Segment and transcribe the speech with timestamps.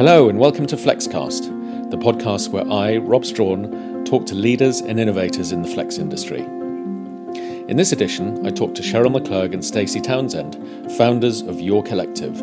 [0.00, 4.98] Hello, and welcome to Flexcast, the podcast where I, Rob Strawn, talk to leaders and
[4.98, 6.40] innovators in the flex industry.
[6.40, 10.56] In this edition, I talked to Cheryl McClurg and Stacey Townsend,
[10.96, 12.40] founders of Your Collective.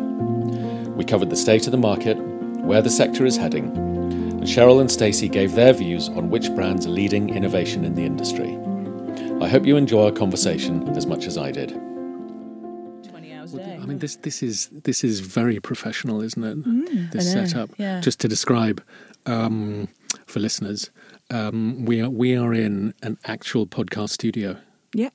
[0.90, 2.16] We covered the state of the market,
[2.60, 6.86] where the sector is heading, and Cheryl and Stacey gave their views on which brands
[6.86, 8.56] are leading innovation in the industry.
[9.42, 11.87] I hope you enjoy our conversation as much as I did.
[13.88, 16.56] Mean, this this is this is very professional, isn't it?
[17.12, 17.70] this Mm, know, setup.
[17.78, 18.00] yeah.
[18.00, 18.82] Just to describe
[19.26, 19.88] um,
[20.26, 20.90] for listeners,
[21.30, 24.56] um, we are we are in an actual podcast studio,
[24.94, 25.10] yeah.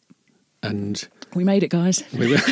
[0.61, 2.03] and We made it, guys.
[2.13, 2.33] we've,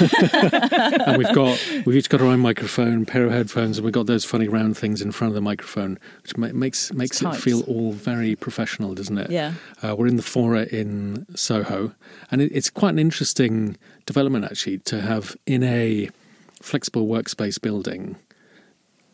[0.54, 4.08] and we've got we've each got our own microphone, pair of headphones, and we've got
[4.08, 7.62] those funny round things in front of the microphone, which ma- makes makes it feel
[7.64, 9.30] all very professional, doesn't it?
[9.32, 9.54] Yeah.
[9.84, 11.94] Uh, we're in the Fora in Soho,
[12.32, 16.10] and it, it's quite an interesting development actually to have in a
[16.62, 18.16] flexible workspace building.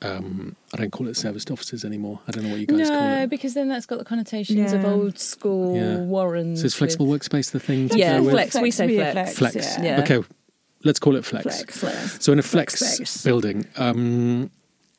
[0.04, 2.20] Um, I don't call it serviced offices anymore.
[2.28, 3.30] I don't know what you guys call No, it.
[3.32, 5.98] because then that's got the connotations of old school Yeah.
[6.02, 6.60] Warrens.
[6.62, 8.32] So is flexible with- workspace the thing to Yeah, go with?
[8.34, 8.56] flex.
[8.62, 9.34] we say yeah, flex.
[9.40, 9.56] Flex.
[9.56, 9.84] Yeah.
[9.84, 10.00] Yeah.
[10.02, 10.24] Okay,
[10.84, 11.44] let's call it flex.
[11.46, 11.78] Flex.
[11.80, 12.18] flex.
[12.24, 13.24] So in a flex, space.
[13.24, 14.52] building, um,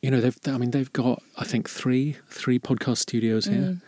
[0.02, 3.78] you know, they've I mean they've got I think three three podcast studios here.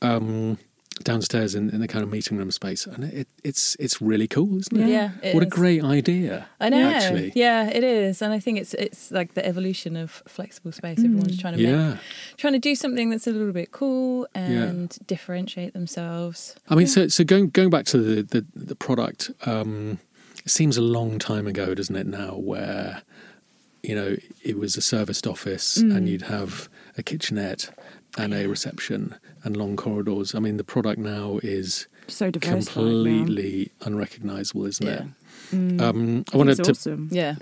[0.00, 0.08] Mm.
[0.08, 0.58] Um,
[1.04, 4.58] downstairs in, in the kind of meeting room space, and it, it's it's really cool,
[4.58, 4.88] isn't it?
[4.88, 6.46] Yeah, it what a great idea!
[6.60, 6.88] I know.
[6.88, 10.98] Actually, Yeah, it is, and I think it's it's like the evolution of flexible space.
[10.98, 11.96] Everyone's trying to make, yeah.
[12.36, 16.56] trying to do something that's a little bit cool and differentiate themselves.
[16.68, 19.98] I mean, so so going going back to the the, the product, um,
[20.44, 22.06] it seems a long time ago, doesn't it?
[22.06, 23.02] Now, where
[23.82, 25.96] you know it was a serviced office, Mm.
[25.96, 27.68] and you'd have a kitchenette
[28.16, 29.14] and a reception
[29.44, 30.34] and long corridors.
[30.34, 32.90] I mean, the product now is So diversified now.
[32.92, 35.04] completely unrecognizable, isn't Yeah.
[35.52, 35.80] it?
[35.80, 37.08] Um, I wanted It's to, awesome.
[37.12, 37.36] Yeah,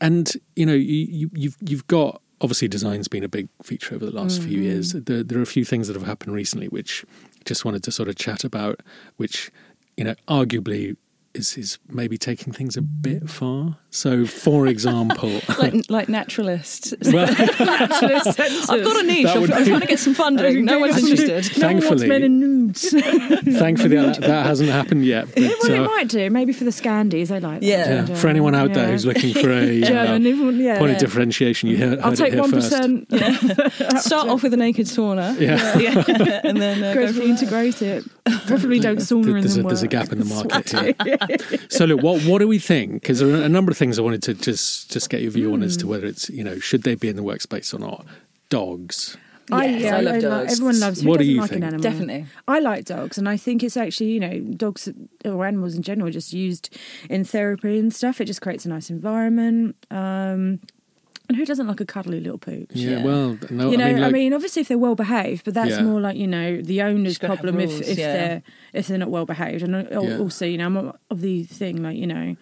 [0.00, 4.06] and you know, you, you, you've you've got obviously design's been a big feature over
[4.06, 4.92] the last few years.
[4.92, 7.04] There, there are a few things that have happened recently, which
[7.44, 8.80] just wanted to sort of chat about,
[9.16, 9.50] which
[9.96, 10.96] you know, arguably.
[11.34, 13.76] Is, is maybe taking things a bit far.
[13.90, 16.94] So, for example, like like naturalist.
[17.12, 19.26] well, I've got a niche.
[19.26, 20.64] I'm, would I'm be- trying to get some funding.
[20.64, 21.44] No one's interested.
[21.60, 22.90] thankfully, no men in nudes.
[22.90, 25.28] thankfully that, that hasn't happened yet.
[25.34, 26.28] But, well, it uh, might do.
[26.30, 27.66] Maybe for the Scandies, they like that.
[27.66, 28.06] Yeah.
[28.06, 30.78] yeah, for anyone out there who's looking for a uh, German, everyone- yeah.
[30.78, 32.70] point of differentiation, you heard, I'll heard take one here one first.
[33.12, 34.02] percent.
[34.02, 35.38] Start off with a naked sauna.
[35.38, 35.78] Yeah.
[35.78, 36.40] Yeah.
[36.44, 38.04] and then uh, go Gradually integrate it.
[38.24, 40.70] Preferably don't sauna in there's, a, there's a gap in the market
[41.04, 41.17] here.
[41.68, 42.94] So look, what what do we think?
[43.02, 45.52] Because there are a number of things I wanted to just just get your view
[45.52, 45.80] on as Hmm.
[45.80, 48.06] to whether it's you know should they be in the workspace or not.
[48.50, 49.16] Dogs.
[49.50, 50.52] I, Yes, yeah, I love like- dogs.
[50.52, 51.00] everyone loves.
[51.00, 51.62] Who What do doesn't you like think?
[51.62, 51.82] an animal?
[51.82, 52.26] Definitely.
[52.46, 54.88] I like dogs, and I think it's actually you know dogs
[55.24, 56.68] or animals in general just used
[57.08, 58.20] in therapy and stuff.
[58.20, 59.76] It just creates a nice environment.
[59.90, 60.60] Um,
[61.28, 62.70] and who doesn't like a cuddly little pooch?
[62.72, 63.04] Yeah, Yeah.
[63.04, 65.82] well, no, you know, I mean, like, obviously, if they're well behaved, but that's Yeah.
[65.82, 68.12] more like you know the owner's Just gotta have problem if, rules, if yeah.
[68.12, 70.18] they're if they're not well behaved, and al- Yeah.
[70.18, 72.36] also you know I'm of the thing like you know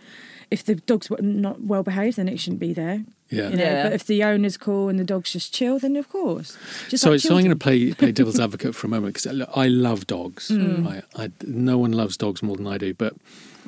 [0.48, 3.04] if the dog's not well behaved, then it shouldn't be there.
[3.30, 3.48] yeah.
[3.50, 3.82] You know, Yeah.
[3.82, 6.56] but if the owner's cool and the dog's just chill, then of course.
[6.88, 9.26] Just So, like so I'm going to play play devil's advocate for a moment because
[9.56, 10.48] I love dogs.
[10.48, 10.86] Mm.
[10.86, 13.14] I, I, no one loves dogs more than I do, but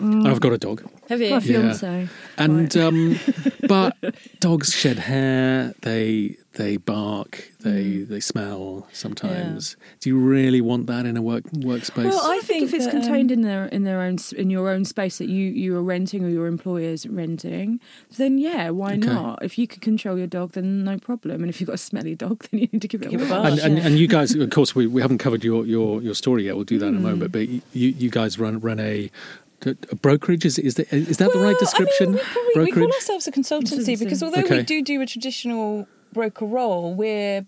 [0.01, 0.83] I've got a dog.
[1.09, 1.31] Have you?
[1.31, 1.41] My Yeah.
[1.73, 2.09] fiance.
[2.37, 3.19] and um,
[3.67, 3.97] but
[4.41, 8.09] dogs shed hair they they bark they Mm.
[8.09, 12.41] they smell sometimes do you really want that in a work workspace Well, I I
[12.41, 15.19] think if it's that, um, contained in their in their own in your own space
[15.19, 17.81] that you you are renting or your employer's renting,
[18.17, 19.07] then yeah, why Okay.
[19.07, 19.43] not?
[19.43, 21.43] If you could control your dog, then no problem.
[21.43, 23.25] And if you've got a smelly dog, then you need to give it Give a
[23.29, 23.31] bath.
[23.31, 23.49] wash.
[23.49, 23.87] a and, and, yeah.
[23.87, 26.65] and you guys of course we, we haven't covered your, your, your story yet we'll
[26.65, 27.03] do that in a Hmm.
[27.11, 29.11] moment but you, you guys run run a,
[29.67, 32.55] a brokerage is is, that is that the right description I mean, we, probably, we
[32.55, 33.99] brokerage call ourselves a consultancy Consultancy.
[33.99, 34.59] because although Okay.
[34.59, 37.45] we do do a traditional broker role, we're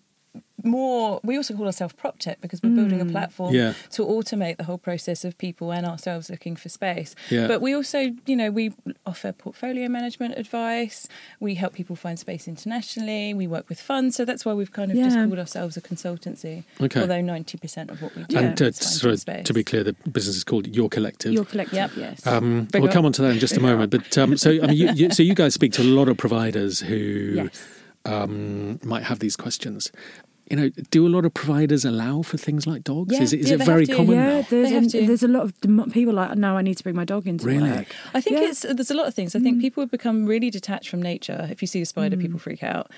[0.62, 1.20] more.
[1.24, 3.72] We also call ourselves prop tech because we're building a platform Yeah.
[3.92, 7.14] to automate the whole process of people and ourselves looking for space.
[7.30, 7.46] Yeah.
[7.46, 8.72] But we also, you know, we
[9.06, 11.08] offer portfolio management advice.
[11.40, 13.32] We help people find space internationally.
[13.32, 16.64] We work with funds, so that's why we've kind of just called ourselves a consultancy.
[16.80, 17.00] Okay.
[17.00, 19.46] Although ninety percent of what we do and uh, is finding space.
[19.46, 21.90] to be clear the business is called your collective Your collective, Yep.
[21.96, 22.26] yes.
[22.26, 22.90] Um, we'll up.
[22.92, 23.90] come on to that in just a moment.
[23.90, 26.18] But um, so, I mean, you, you, so you guys speak to a lot of
[26.18, 27.66] providers who yes.
[28.04, 29.90] Um, might have these questions.
[30.50, 33.14] You know, do a lot of providers allow for things like dogs?
[33.14, 34.46] Yeah, is it, is yeah, it very common Yeah, now?
[34.50, 36.96] there's They a, there's a lot of dem- people like no, I need to bring
[36.96, 37.70] my dog into Really?
[37.70, 37.86] work.
[38.14, 38.48] I think Yeah.
[38.48, 39.36] it's there's a lot of things.
[39.36, 41.46] I think people have become really detached from nature.
[41.52, 42.90] If you see a spider, people freak out.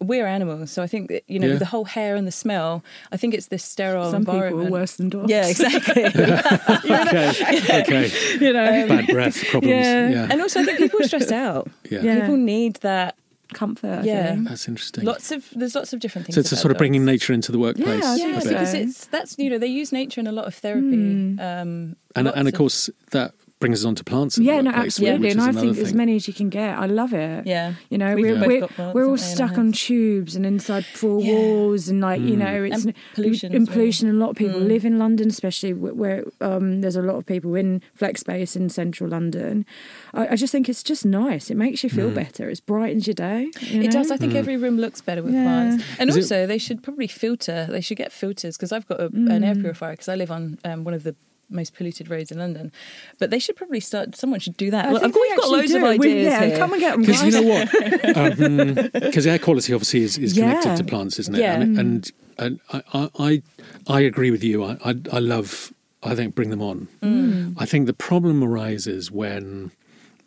[0.00, 1.56] We're animals, so I think that, you know Yeah.
[1.58, 2.82] the whole hair and the smell.
[3.12, 4.68] I think it's this sterile Some people environment.
[4.68, 5.30] are worse than dogs.
[5.30, 6.04] Yeah, exactly.
[6.06, 8.10] okay, okay.
[8.40, 8.88] you know.
[8.88, 9.74] Bad breath problems.
[9.74, 10.08] Yeah.
[10.10, 11.70] Yeah, and also, I think people are stressed out.
[11.88, 12.02] yeah.
[12.02, 12.20] Yeah.
[12.20, 13.16] People need that
[13.52, 14.00] comfort.
[14.00, 14.34] I Yeah.
[14.34, 14.48] think.
[14.48, 15.04] That's interesting.
[15.04, 16.34] Lots of there's lots of different things.
[16.34, 18.02] so it's a about sort of bringing nature into the workplace.
[18.02, 18.48] Yeah, I a think Yeah, bit.
[18.48, 18.78] because so.
[18.78, 20.96] it's that's you know they use nature in a lot of therapy.
[20.96, 21.40] Hmm.
[21.40, 24.36] Um, and lots and of course that brings us on to plants.
[24.36, 25.30] Yeah, no, absolutely.
[25.30, 26.76] and I another think as many as you can get.
[26.76, 27.46] I love it.
[27.46, 27.72] Yeah.
[27.88, 29.58] You know, We've we're, both we're, got plants, we're all haven't we, in our stuck
[29.58, 31.32] on tubes and inside four Yeah.
[31.32, 32.28] walls, and like Mm.
[32.28, 33.74] you know, it's And pollution and as well.
[33.74, 34.08] pollution.
[34.08, 34.66] And a lot of people Mm.
[34.68, 38.68] live in London, especially where um, there's a lot of people in flex space in
[38.68, 39.64] central London.
[40.12, 41.50] I, I just think it's just nice.
[41.50, 42.14] It makes you feel Mm.
[42.14, 42.50] better.
[42.50, 43.48] It brightens your day.
[43.62, 44.10] you It does.
[44.10, 44.36] I think Mm.
[44.36, 45.44] every room looks better with Yeah.
[45.44, 45.84] plants.
[45.98, 47.66] And Is it- also, they should probably filter.
[47.70, 49.62] They should get filters because I've got a, an air Mm.
[49.62, 51.16] purifier because I live on um, one of the
[51.48, 52.72] most polluted roads in London.
[53.18, 54.16] But they should probably start.
[54.16, 54.86] Someone should do that.
[54.86, 55.86] I Look, think we we've got actually loads of do.
[55.86, 56.58] We- ideas yeah, here.
[56.58, 57.00] come and get them.
[57.02, 58.92] Because you know what?
[58.92, 60.76] Because air quality obviously is, is connected Yeah.
[60.76, 61.40] to plants, isn't it?
[61.40, 61.54] Yeah.
[61.60, 63.42] And, and, and I, I, I,
[63.88, 64.64] I agree with you.
[64.64, 65.72] I, I, I love,
[66.02, 66.88] I think, bring them on.
[67.02, 67.54] Mm.
[67.58, 69.70] I think the problem arises when,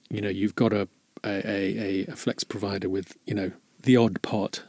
[0.09, 0.87] you know, you've got a,
[1.23, 3.51] a, a, a flex provider with, you know,
[3.83, 4.63] the odd pot.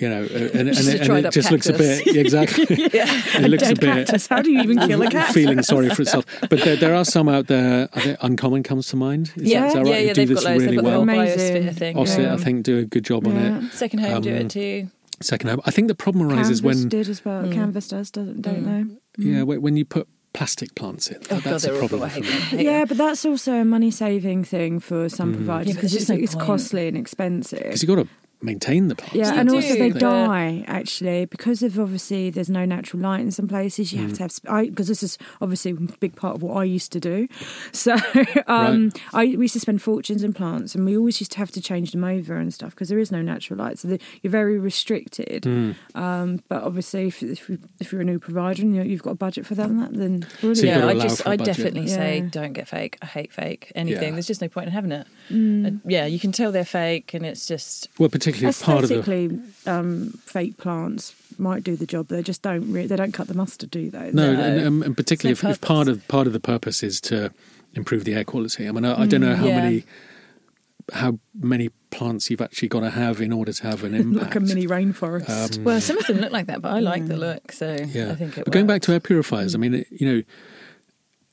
[0.00, 2.02] You know, and, and, Just a and it up just looks a cactus.
[2.04, 2.64] bit exactly.
[2.70, 4.26] it looks a Dead bit cactus.
[4.28, 5.32] How do you even kill a cat?
[5.34, 6.24] feeling sorry for itself.
[6.48, 7.88] But there, there are some out there.
[7.92, 9.32] I think Uncommon comes to mind.
[9.36, 9.86] Is Yeah, that, is that right?
[9.88, 10.12] yeah, Who yeah.
[10.12, 10.64] do They've this got loads.
[10.64, 11.04] really They've got well.
[11.06, 11.62] the Amazing.
[11.64, 11.96] biosphere thing.
[11.98, 12.34] Offset, Yeah.
[12.34, 13.72] I think, do a good job on it.
[13.72, 14.88] Second home do Um, it too.
[15.22, 15.60] Second home.
[15.66, 17.42] I think the problem arises Canvas when did as well.
[17.44, 17.52] Mm.
[17.52, 18.96] Canvas does, doesn't, don't Mm.
[19.18, 19.24] they?
[19.30, 21.18] yeah when when you put plastic plants in.
[21.30, 22.02] Oh that's they're a problem.
[22.04, 22.06] awful.
[22.06, 22.26] I for me.
[22.28, 22.36] them.
[22.36, 25.36] I hate Yeah, but that's also a money saving thing for some Mm.
[25.38, 27.58] providers because there's it's, no it's costly and expensive.
[27.58, 28.08] Because you've got to
[28.42, 29.14] maintain the plants.
[29.16, 33.02] Yeah, You and do, also they but- die actually because of obviously there's no natural
[33.02, 33.92] light in some places.
[33.92, 34.40] You have Mm.
[34.42, 37.28] to have because this is obviously a big part of what I used to do.
[37.72, 37.96] So
[38.46, 41.50] um, I we used to spend fortunes in plants, and we always used to have
[41.52, 43.78] to change them over and stuff because there is no natural light.
[43.78, 45.42] So the, you're very restricted.
[45.44, 45.74] Mm.
[45.94, 49.12] Um, but obviously, if, if, you, if you're a new provider and you you've got
[49.12, 50.58] a budget for that, then brilliant.
[50.58, 51.56] So yeah, I just, for a I budget.
[51.56, 52.98] definitely say don't get fake.
[53.02, 54.02] I hate fake anything.
[54.08, 54.10] Yeah.
[54.12, 55.06] There's just no point in having it.
[55.30, 55.66] Mm.
[55.66, 58.88] Uh, yeah, you can tell they're fake, and it's just Well, particularly if part of
[58.88, 62.08] the Aesthetically, um, fake plants might do the job.
[62.08, 62.70] They just don't.
[62.72, 64.10] Re- they don't cut the mustard, do they?
[64.12, 64.40] no, No.
[64.42, 67.32] and, um, and particularly if, if part of part of the purpose is to
[67.74, 68.68] improve the air quality.
[68.68, 69.60] I mean, I, I don't know how Yeah.
[69.62, 69.84] many
[70.92, 74.24] how many plants you've actually got to have in order to have an impact.
[74.26, 75.58] like a mini rainforest.
[75.58, 78.10] Um, well, some of them look like that, but I like the look, so Yeah,
[78.10, 78.44] I think it.
[78.44, 80.22] but going back to air purifiers, I mean, it- you know,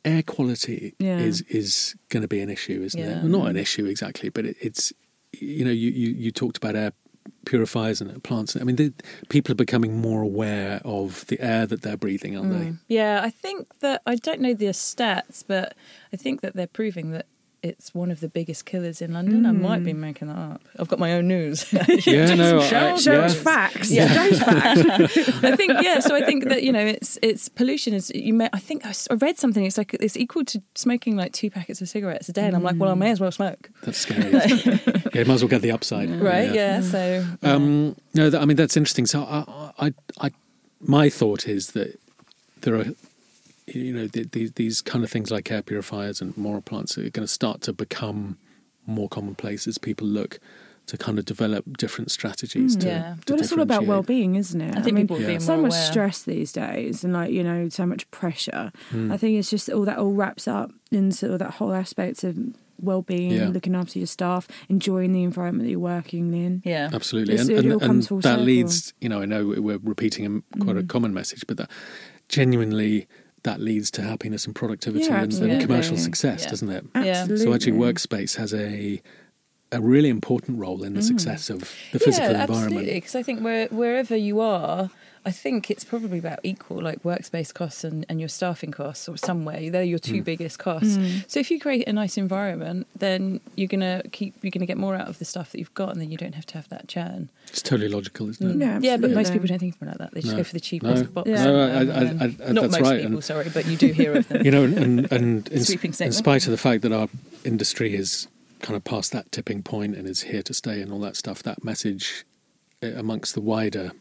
[0.06, 1.18] air quality Yeah.
[1.18, 3.18] is is going to be an issue, isn't Yeah.
[3.18, 3.24] it?
[3.24, 4.94] Well, not an issue exactly, but it, it's
[5.34, 6.94] you know, you, you you talked about air
[7.46, 8.56] purifiers and plants.
[8.56, 8.94] I mean, the,
[9.30, 12.80] people are becoming more aware of the air that they're breathing, aren't Mm.
[12.88, 15.76] Yeah, I think that I don't know the stats, but
[16.14, 17.26] I think that they're proving that
[17.64, 19.46] it's one of the biggest killers in London.
[19.46, 20.62] I might be making that up.
[20.80, 21.70] I've got my own news.
[21.72, 22.02] they?
[22.06, 23.26] Yeah, no, I, Show, show yeah.
[23.26, 23.92] us facts.
[23.92, 24.08] Yeah.
[24.08, 25.28] Show us facts.
[25.44, 26.00] I think yeah.
[26.00, 28.94] So I think that you know it's it's pollution is you may I think I
[29.20, 29.66] read something.
[29.66, 32.64] It's like it's equal to smoking like two packets of cigarettes a day, and I'm
[32.64, 34.34] like, well, I may as well smoke, That's scary.
[34.34, 34.66] isn't
[35.14, 36.54] yeah, you might as well get the upside, right?
[36.54, 36.82] Yeah.
[36.82, 39.06] so Um, no, that, I mean that's interesting.
[39.06, 40.32] So, I, I, I,
[40.80, 42.00] my thought is that
[42.62, 42.86] there are,
[43.68, 47.02] you know, the, the, these kind of things like air purifiers and moral plants are
[47.10, 48.38] going to start to become
[48.86, 50.40] more commonplace as people look
[50.86, 52.78] to kind of develop different strategies.
[52.78, 53.02] to, Yeah.
[53.02, 54.78] to Mm, Well, it's all about well-being, isn't it?
[54.78, 55.28] I think people are Yeah.
[55.28, 55.86] being so more much aware.
[55.92, 58.72] stress these days, and like you know, so much pressure.
[58.92, 59.12] Hmm.
[59.12, 62.38] I think it's just all that all wraps up into that whole aspect of
[62.80, 63.50] well-being, Yeah.
[63.50, 66.62] looking after your staff, enjoying the environment that you're working in.
[66.64, 66.90] yeah.
[66.94, 68.44] Absolutely, It's- and, and, and that circle.
[68.46, 68.94] leads.
[69.02, 70.88] You know, I know we're repeating a, quite a Mm.
[70.88, 71.70] common message, but that
[72.30, 73.08] genuinely
[73.44, 76.50] that leads to happiness and productivity Yeah, and, and commercial success, Yeah.
[76.50, 76.86] doesn't it?
[76.96, 77.46] Absolutely.
[77.46, 79.02] So actually, workspace has a
[79.74, 81.60] a really important role in the success of
[81.92, 82.34] the physical Mm.
[82.34, 82.64] yeah, environment.
[82.74, 82.94] absolutely.
[82.94, 84.90] Because I think where, wherever you are,
[85.26, 89.18] I think it's probably about equal, like workspace costs and, and your staffing costs, or
[89.18, 90.98] somewhere they're your two biggest costs.
[90.98, 91.30] Mm.
[91.30, 94.96] So if you create a nice environment, then you're gonna keep you're gonna get more
[94.96, 96.88] out of the stuff that you've got, and then you don't have to have that
[96.88, 97.30] churn.
[97.48, 98.66] It's totally logical, isn't it?
[98.66, 100.14] Yeah, yeah, but most people don't think about it like that.
[100.14, 100.38] They just No.
[100.38, 101.10] go for the cheapest No.
[101.10, 101.30] box.
[101.30, 101.44] Yeah.
[101.44, 103.78] No, um, I- I- I- I- not that's most right, people, and- sorry, but you
[103.78, 104.42] do hear of them.
[104.46, 105.58] You know, and and in,
[106.00, 107.10] in spite of the fact that our
[107.44, 108.28] industry is
[108.62, 111.44] kind of past that tipping point and is here to stay and all that stuff,
[111.44, 112.26] that message
[112.84, 113.92] uh, amongst the wider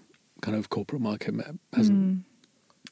[0.42, 2.24] kind of corporate market ma- hasn't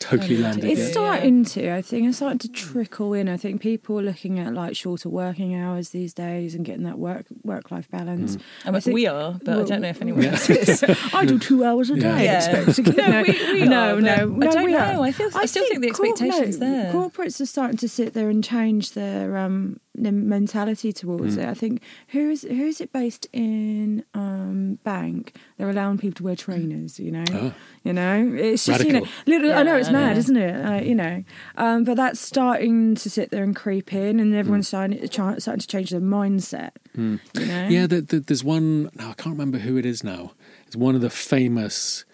[0.01, 0.43] totally Mm.
[0.43, 0.91] landed It's yet.
[0.93, 3.29] starting to, I think, it's starting to trickle in.
[3.29, 6.99] I think people are looking at like shorter working hours these days and getting that
[6.99, 8.37] work work life balance.
[8.65, 10.31] I mean, I think- we are, but I don't know if anyone Yeah.
[10.33, 10.85] else is.
[11.15, 12.25] I do two hours a day.
[12.25, 12.39] Yeah.
[12.67, 14.93] expect to No, we- we no, are, no, no, I don't we are.
[14.95, 15.03] know.
[15.05, 16.93] I feel- I still think the corp- expectation's no, there.
[16.93, 21.43] Corporates are starting to sit there and change their um, the mentality towards Mm.
[21.43, 21.49] it.
[21.49, 25.37] I think who is who is it based in um, Bank?
[25.57, 26.99] They're allowing people to wear trainers.
[26.99, 27.55] You know, Ah.
[27.85, 29.23] you know, it's just you know, Radical.
[29.27, 29.53] little.
[29.53, 30.19] I know it's I mad, know.
[30.19, 30.65] isn't it?
[30.67, 31.25] Uh, you know,
[31.57, 34.37] um, but that's starting to sit there and creep in, and Mm.
[34.39, 36.71] everyone's starting, try- starting to change their mindset.
[36.97, 38.91] You know, Yeah, the, the, there's one.
[38.97, 40.33] No, I can't remember who it is now.
[40.67, 42.05] It's one of the famous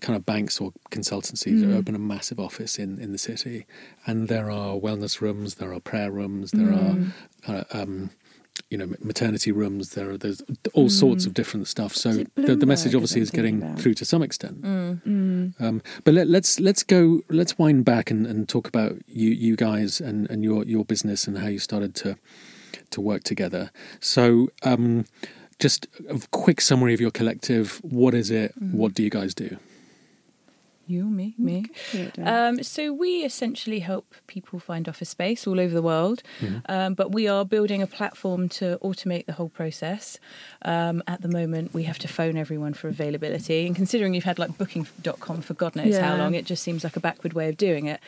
[0.00, 3.66] kind of banks or consultancies that open a massive office in, in the city,
[4.06, 6.96] and there are wellness rooms, there are prayer rooms, there are
[7.48, 8.10] uh, um,
[8.70, 9.90] you know maternity rooms.
[9.90, 11.94] There are there's all sorts of different stuff.
[11.94, 13.78] So the, the message obviously is getting about?
[13.78, 14.62] through to some extent.
[14.62, 15.60] Mm.
[15.60, 19.56] Um, but let, let's let's go let's wind back and, and talk about you you
[19.56, 22.16] guys and, and your your business and how you started to
[22.90, 23.70] to work together.
[24.00, 25.04] So um,
[25.58, 27.80] just a quick summary of your collective.
[27.82, 28.54] What is it?
[28.58, 29.58] What do you guys do?
[30.86, 31.66] You, me, me.
[31.92, 32.10] Yeah.
[32.48, 36.22] Um, so we essentially help people find office space all over the world,
[36.66, 40.18] um, but we are building a platform to automate the whole process.
[40.62, 44.38] Um, at the moment, we have to phone everyone for availability, and considering you've had
[44.38, 47.56] like Booking.com for God knows how long, it just seems like a backward way of
[47.56, 48.00] doing it.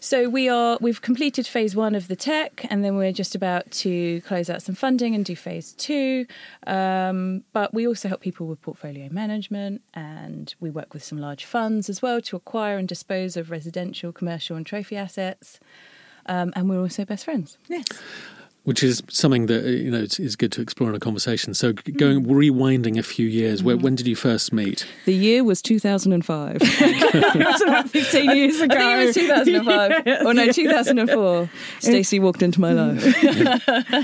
[0.00, 3.70] So we are we've completed phase one of the tech, and then we're just about
[3.72, 6.26] to close out some funding and do phase two.
[6.66, 11.44] Um, but we also help people with portfolio management, and we work with some large
[11.44, 15.60] funds as well to acquire and dispose of residential, commercial, and trophy assets.
[16.26, 17.56] Um, and we're also best friends.
[17.68, 17.84] yes.
[18.64, 21.54] Which is something that uh, you know is is good to explore in a conversation.
[21.54, 23.62] So g- going rewinding a few years.
[23.62, 24.86] Where, when did you first meet?
[25.06, 26.58] The year was 2005.
[26.60, 28.76] it was about 15 years ago.
[28.78, 30.22] I think it was 2005.
[30.26, 31.50] or no, 2004.
[31.80, 33.02] Stacey walked into my life.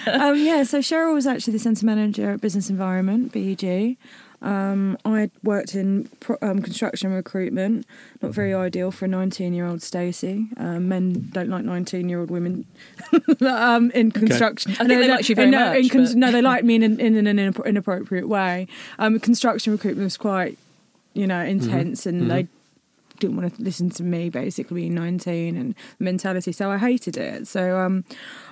[0.08, 3.98] um, yeah, so Cheryl was actually the centre manager at Business Environment, BEG.
[4.42, 7.86] Um, I worked in pro- um, construction recruitment,
[8.22, 10.48] not very ideal for a 19 year old Stacey.
[10.58, 12.66] Um, men don't like 19 year old women
[13.40, 14.72] um, in construction.
[14.72, 16.74] I think they liked you very no, in much, con- but- no, they like me
[16.76, 18.68] in, an- in an inappropriate way.
[18.98, 20.58] Um, construction recruitment was quite,
[21.14, 22.46] you know, intense and they
[23.18, 27.46] didn't want to listen to me basically being 19 and mentality so i hated it.
[27.46, 28.04] So um,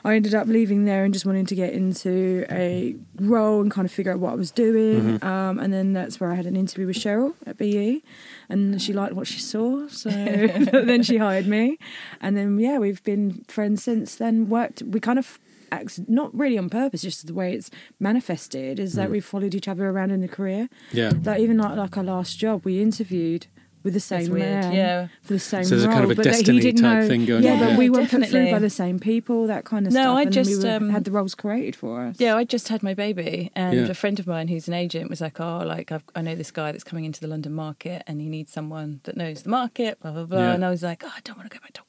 [0.04, 3.86] i ended up leaving there and just wanting to get into a role and kind
[3.86, 5.22] of figure out what i was doing.
[5.22, 8.02] Um, and then that's where i had an interview with cheryl at be
[8.48, 10.10] and she liked what she saw so
[10.72, 11.78] then she hired me.
[12.20, 14.48] And then yeah we've been friends since then.
[14.48, 15.38] Worked we kind of
[16.08, 19.88] not really on purpose just the way it's manifested is that we followed each other
[19.88, 20.68] around in the career.
[20.92, 21.12] Yeah.
[21.24, 23.46] like even like, like our last job we interviewed
[23.84, 25.06] with the same weird, man yeah.
[25.22, 27.44] for the same So there's a role, kind of a destiny type know, thing going
[27.44, 29.92] yeah, on Yeah, but we weren't put through by the same people, that kind of
[29.92, 30.16] No, stuff.
[30.16, 32.16] I just, we were, um, had the roles created for us.
[32.18, 33.86] Yeah, I just had my baby, and Yeah.
[33.88, 36.50] a friend of mine who's an agent was like, "Oh, like I've, I know this
[36.50, 40.00] guy that's coming into the London market, and he needs someone that knows the market."
[40.00, 40.38] Blah blah blah.
[40.38, 40.54] Yeah.
[40.54, 41.83] And I was like, "Oh, I don't want to go back to work."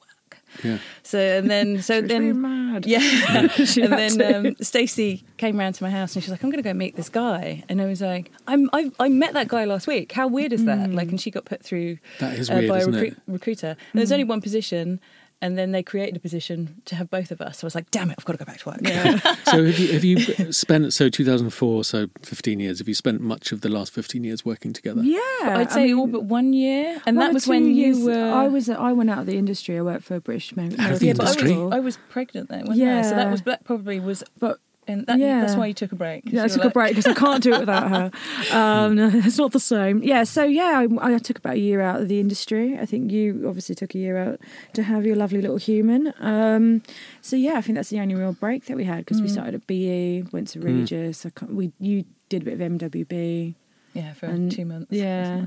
[0.64, 0.78] Yeah.
[1.02, 2.86] So and then so She was then mad.
[2.86, 6.50] yeah, She and then um, Stacey came round to my house and she's like, "I'm
[6.50, 9.48] going to go meet this guy," and I was like, "I'm I, I met that
[9.48, 10.12] guy last week.
[10.12, 12.76] How weird is that?" Like, and she got put through That is uh, weird, by
[12.76, 13.16] a isn't it?
[13.26, 13.68] recruiter.
[13.68, 15.00] And there's only one position.
[15.42, 17.58] And then they created a position to have both of us.
[17.58, 18.78] So I was like, damn it, I've got to go back to work.
[18.82, 19.20] Yeah.
[19.46, 22.78] So have you have you spent so 2004 so 15 years?
[22.78, 25.02] Have you spent much of the last 15 years working together?
[25.02, 27.00] yeah, I'd I say mean, all but one year.
[27.06, 28.32] And one that was when years- you were.
[28.32, 28.68] I was.
[28.70, 29.78] I went out of the industry.
[29.78, 31.56] I worked for a British American Out of the yeah, but I industry?
[31.56, 33.02] was, I was pregnant then, wasn't I?
[33.02, 34.24] So that was that probably was.
[34.40, 35.40] But And that, Yeah.
[35.40, 36.22] that's why you took a break.
[36.26, 38.10] Yeah, I you took were a break because I can't do it without her.
[38.56, 40.02] Um, it's not the same.
[40.02, 42.78] Yeah, so yeah, I, I took about a year out of the industry.
[42.78, 44.40] I think you obviously took a year out
[44.74, 46.12] to have your lovely little human.
[46.20, 46.82] Um,
[47.20, 49.54] so yeah, I think that's the only real break that we had because we started
[49.56, 51.26] at BE, went to Regus.
[51.26, 53.54] I can't, we you did a bit of MWB,
[53.94, 54.92] Yeah, for And- two months.
[54.92, 55.44] yeah.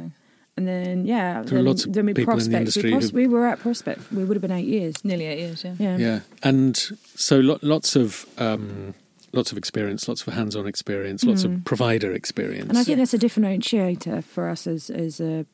[0.58, 2.60] and then yeah, There are then, lots of then we people in the prospect.
[2.60, 4.12] industry we, pros- who- we were at prospect.
[4.12, 5.04] We would have been eight years.
[5.06, 5.76] Nearly eight years, yeah.
[5.80, 5.98] Yeah.
[5.98, 6.76] Yeah, and
[7.16, 8.94] so lo- lots of um,
[9.34, 12.66] lots of experience, lots of hands-on experience, lots of provider experience.
[12.66, 12.70] Mm.
[12.70, 15.46] And I think that's a differentiator for us as as a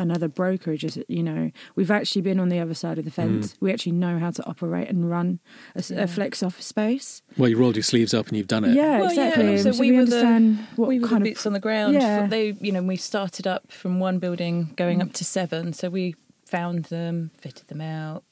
[0.00, 0.84] another brokerage.
[0.84, 3.54] Is you know we've actually been on the other side of the fence.
[3.60, 5.40] We actually know how to operate and run
[5.74, 6.06] a, Yeah.
[6.06, 7.22] flex office space.
[7.36, 8.74] well, you rolled your sleeves up and you've done it.
[8.74, 9.58] Yeah, Well, yeah, exactly.
[9.58, 11.60] so so we we, were the- understand what we were the boots of on the
[11.60, 11.94] ground.
[11.94, 12.22] Yeah.
[12.24, 15.72] For- They, you know, we started up from one building going up to seven.
[15.72, 16.14] So we
[16.46, 18.22] found them, fitted them out.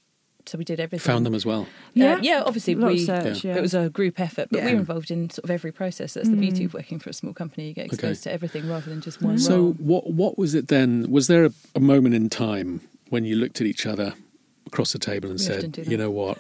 [0.49, 1.05] So we did everything.
[1.13, 1.67] Found them as well.
[1.95, 3.05] yeah, Uh, yeah, obviously A lot of we.
[3.05, 3.57] search, yeah.
[3.57, 4.75] It was a group effort, but we Yeah.
[4.75, 6.15] were involved in sort of every process.
[6.15, 6.67] That's the beauty Mm.
[6.67, 7.69] of working for a small company.
[7.69, 7.95] You get Okay.
[7.95, 9.73] exposed to everything rather than just one So role.
[9.79, 11.11] what what was it then?
[11.11, 14.15] Was there a, a moment in time when you looked at each other
[14.67, 16.39] across the table and We said, "You know what?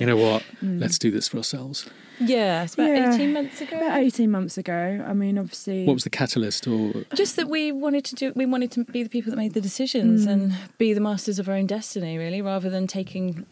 [0.00, 0.42] you know what?
[0.62, 1.88] Let's do this for ourselves."
[2.20, 3.14] Yeah, it's about Yeah.
[3.14, 3.76] 18 months ago.
[3.78, 5.04] about eighteen months ago.
[5.06, 6.66] I mean, obviously, What was the catalyst?
[6.66, 9.54] Or just that we wanted to do we wanted to be the people that made
[9.54, 10.30] the decisions Mm.
[10.32, 13.46] and be the masters of our own destiny really rather than taking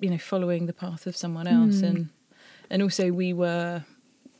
[0.00, 2.08] you know following the path of someone else, and
[2.70, 3.84] and also we were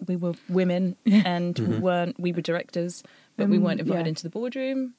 [0.06, 3.02] we were women and we weren't we were directors,
[3.36, 4.08] but we Um, weren't invited yeah.
[4.08, 4.94] into the boardroom.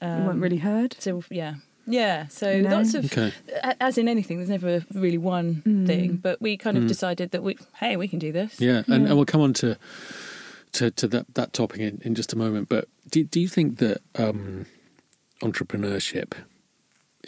[0.00, 0.96] you weren't Um, really heard.
[0.98, 1.54] So yeah,
[1.86, 2.26] yeah.
[2.28, 2.76] So You know?
[2.76, 3.32] lots of Okay.
[3.80, 5.86] as in anything, there's never really one Mm.
[5.86, 6.16] thing.
[6.16, 8.60] But we kind of decided that we hey we can do this.
[8.60, 9.76] Yeah, and, and we'll come on to
[10.72, 12.68] to, to that, that topic in, in just a moment.
[12.68, 14.64] But do, do you think that um,
[15.42, 16.32] entrepreneurship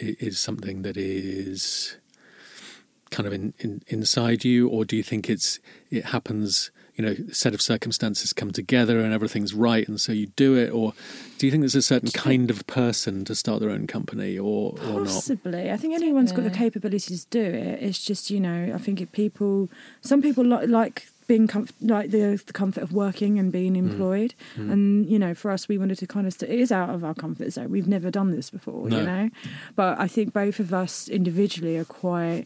[0.00, 1.96] is something that is
[3.10, 5.58] kind of in, in, inside you, or do you think it's
[5.90, 6.70] it happens?
[6.96, 10.56] You know, a set of circumstances come together and everything's right, and so you do
[10.56, 10.70] it.
[10.70, 10.92] Or
[11.38, 14.74] do you think there's a certain kind of person to start their own company, or
[14.86, 15.06] or not?
[15.06, 15.70] Possibly.
[15.72, 16.56] I think anyone's got the Yeah.
[16.56, 17.82] capability to do it.
[17.82, 19.68] It's just, you know, I think it, people,
[20.02, 23.88] some people like, like being comf- like the, the comfort of working and being hmm.
[23.88, 24.34] employed.
[24.54, 24.70] Hmm.
[24.70, 27.02] And, you know, for us, we wanted to kind of, st- it is out of
[27.02, 27.70] our comfort zone.
[27.70, 29.00] We've never done this before, No.
[29.00, 29.30] you know?
[29.74, 32.44] But I think both of us individually are quite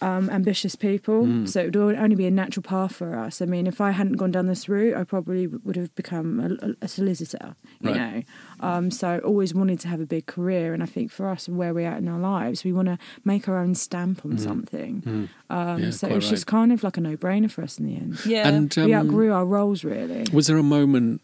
[0.00, 1.46] um, ambitious people.
[1.46, 3.40] So it would only be a natural path for us.
[3.40, 6.66] I mean, if I hadn't gone down this route, I probably would have become a,
[6.68, 7.96] a- a solicitor, you Right.
[7.96, 8.22] know?
[8.60, 10.74] Um, so always wanted to have a big career.
[10.74, 13.48] And I think for us where we're at in our lives, we want to make
[13.48, 15.28] our own stamp on something.
[15.50, 17.86] Um, Yeah, so it was just kind of like a no brainer for us in
[17.86, 18.18] the end.
[18.26, 18.48] Yeah.
[18.48, 20.24] And we um, outgrew our roles, really.
[20.32, 21.20] Was there a moment?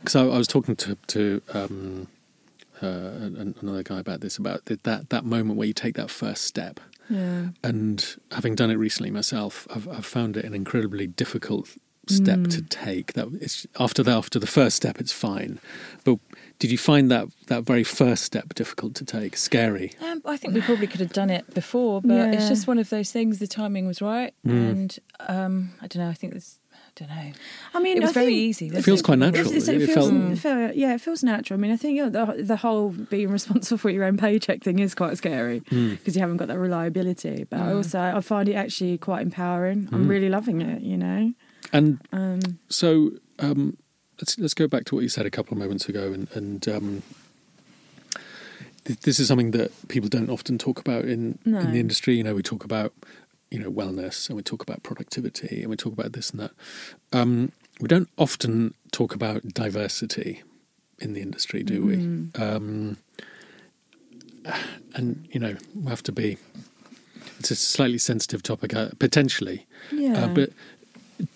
[0.00, 2.06] Because I, I was talking to to um,
[2.82, 2.86] uh,
[3.60, 7.48] another guy about this about that that moment where you take that first step, Yeah.
[7.64, 11.68] and having done it recently myself, I've, I've found it an incredibly difficult
[12.08, 13.12] step to take.
[13.12, 15.60] That it's after that after the first step, it's fine,
[16.04, 16.18] but
[16.58, 19.92] did you find that that very first step difficult to take, scary?
[20.00, 22.90] Um, I think we probably could have done it before, but it's just one of
[22.90, 23.38] those things.
[23.38, 24.70] The timing was right, Mm.
[24.70, 24.98] and
[25.28, 26.10] um, I don't know.
[26.10, 26.58] I think this.
[27.00, 27.32] I don't know.
[27.74, 28.66] I mean, It was I very easy.
[28.68, 29.46] It feels quite natural.
[29.46, 31.58] It's- it's- It it feels, felt- it feel- yeah, it feels natural.
[31.58, 34.62] I mean, I think you know, the the whole being responsible for your own paycheck
[34.62, 37.46] thing is quite scary because you haven't got that reliability.
[37.48, 37.76] But I Mm.
[37.76, 39.88] also I find it actually quite empowering.
[39.92, 40.08] I'm Hmm.
[40.10, 40.82] really loving it.
[40.82, 41.32] You know.
[41.72, 43.76] And Um, So um,
[44.20, 46.68] let's let's go back to what you said a couple of moments ago, and, and
[46.68, 47.02] um,
[48.84, 51.58] th- this is something that people don't often talk about in No.
[51.60, 52.16] in the industry.
[52.16, 52.92] You know, we talk about
[53.50, 56.52] you know wellness, and we talk about productivity, and we talk about this and that.
[57.12, 60.42] Um, we don't often talk about diversity
[60.98, 61.94] in the industry, do we?
[62.40, 62.98] Um,
[64.94, 66.36] and you know, we have to be.
[67.38, 69.66] It's a slightly sensitive topic, uh, potentially.
[69.90, 70.24] yeah.
[70.24, 70.50] Uh, but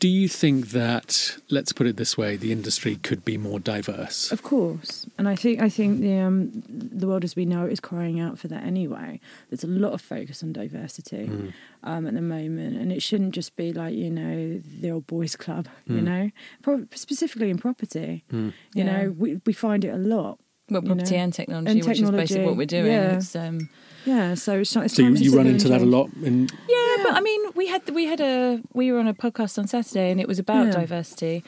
[0.00, 4.30] do you think that, let's put it this way, the industry could be more diverse?
[4.32, 7.72] Of course, and I think I think the um, the world as we know it
[7.72, 9.20] is crying out for that anyway.
[9.50, 11.48] There's a lot of focus on diversity Hmm.
[11.82, 15.36] um, at the moment, and it shouldn't just be like you know the old boys
[15.36, 15.68] club.
[15.86, 16.02] You Mm.
[16.04, 16.30] know,
[16.62, 18.24] Pro- specifically in property.
[18.30, 18.48] Hmm.
[18.74, 18.84] You Yeah.
[18.84, 20.38] know, we we find it a lot.
[20.70, 21.22] Well, you property know.
[21.24, 22.86] and technology, And which is basically what we're doing.
[22.86, 23.16] yeah.
[23.18, 23.68] It's, um,
[24.06, 27.12] Yeah, so it's, it's So you, you run into that a lot in yeah, but
[27.14, 30.20] I mean, we had we had a we were on a podcast on Saturday, and
[30.20, 30.72] it was about Yeah.
[30.72, 31.44] diversity,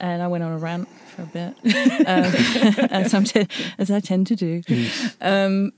[0.00, 1.54] and I went on a rant for a bit,
[2.06, 3.46] um, as, t-
[3.78, 4.62] as I tend to do.
[5.20, 5.72] Um,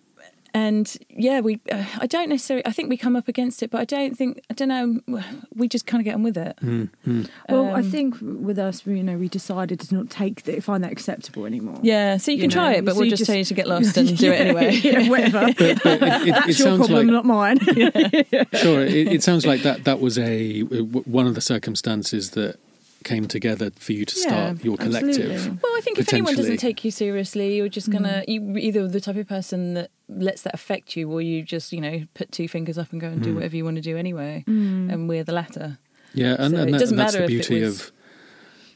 [0.54, 3.80] and yeah, we uh, I don't necessarily I think we come up against it, but
[3.80, 5.22] I don't think I don't know.
[5.54, 6.56] We just kind of get on with it.
[6.62, 7.28] Mm, mm.
[7.48, 10.82] Well, I Um, think with us, you know, we decided to not take the, find
[10.84, 11.78] that acceptable anymore.
[11.82, 13.44] Yeah, so you, You can know, try it, but so we'll just, just- tell you
[13.44, 14.70] to get lost and do it anyway.
[14.82, 15.46] yeah, whatever.
[15.58, 17.58] But, but it, it, That's it your sounds problem, like not mine.
[18.54, 18.82] sure.
[18.84, 19.84] It, it sounds like that.
[19.84, 22.58] That was a w- one of the circumstances that
[23.04, 25.10] came together for you to start Yeah, your collective.
[25.30, 25.58] absolutely.
[25.62, 29.00] Well, I think if anyone doesn't take you seriously, you're just gonna you either the
[29.00, 32.48] type of person that lets that affect you, or you just you know put two
[32.48, 34.42] fingers up and go and do whatever you want to do anyway.
[34.46, 35.78] And we're the latter.
[36.14, 37.92] Yeah, and, So and, it that, doesn't that's matter the beauty was- of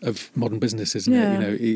[0.00, 1.30] of modern business, isn't Yeah.
[1.30, 1.32] it?
[1.34, 1.72] You know, you,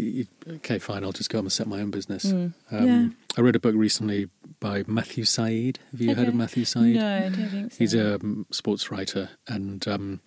[0.46, 2.26] you- okay, fine, I'll just go and set my own business.
[2.26, 2.52] Mm.
[2.70, 3.08] Um, Yeah.
[3.36, 4.28] I read a book recently
[4.60, 5.80] by Matthew Syed.
[5.90, 6.94] Have you heard of Matthew Syed?
[6.94, 7.78] No, I don't think so.
[7.78, 10.20] He's a um, sports writer, and um,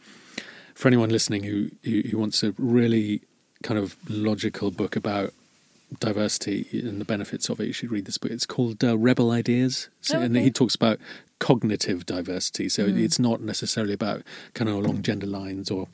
[0.75, 3.21] for anyone listening who, who who wants a really
[3.63, 5.33] kind of logical book about
[5.99, 8.31] diversity and the benefits of it, you should read this book.
[8.31, 10.99] It's called uh, Rebel Ideas, so, Oh, and he talks about
[11.39, 12.69] cognitive diversity.
[12.69, 13.03] So Mm.
[13.03, 15.87] it's not necessarily about kind of along gender lines or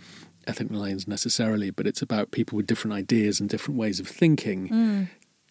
[0.47, 4.69] ethnic lines necessarily, but it's about people with different ideas and different ways of thinking
[4.69, 5.07] Mm.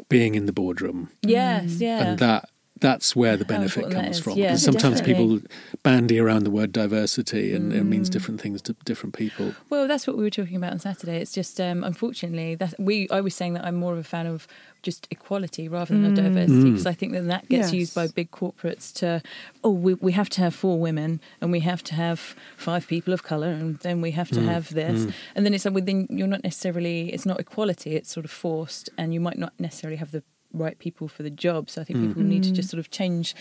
[0.09, 2.03] being in the boardroom Yes, yeah.
[2.11, 2.49] and that
[2.81, 5.39] that's where the benefit comes from Yeah, because sometimes definitely.
[5.41, 5.49] people
[5.83, 8.13] bandy around the word diversity and it means Mm.
[8.13, 11.19] different things to different people Well, that's what we were talking about on Saturday.
[11.19, 13.09] It's just um, unfortunately that we.
[13.11, 14.47] I was saying that I'm more of a fan of
[14.83, 16.73] just equality rather than of diversity Mm.
[16.73, 17.75] because I think that that gets Yes.
[17.75, 19.23] used by big corporates to
[19.63, 23.13] oh we we have to have four women and we have to have five people
[23.13, 24.47] of color and then we have to Mm.
[24.55, 28.25] have this and then it's like within you're not necessarily it's not equality it's sort
[28.25, 31.71] of forced and you might not necessarily have the right people for the job.
[31.71, 32.09] So I think hmm.
[32.09, 32.77] people need to just hmm.
[32.77, 33.35] sort of change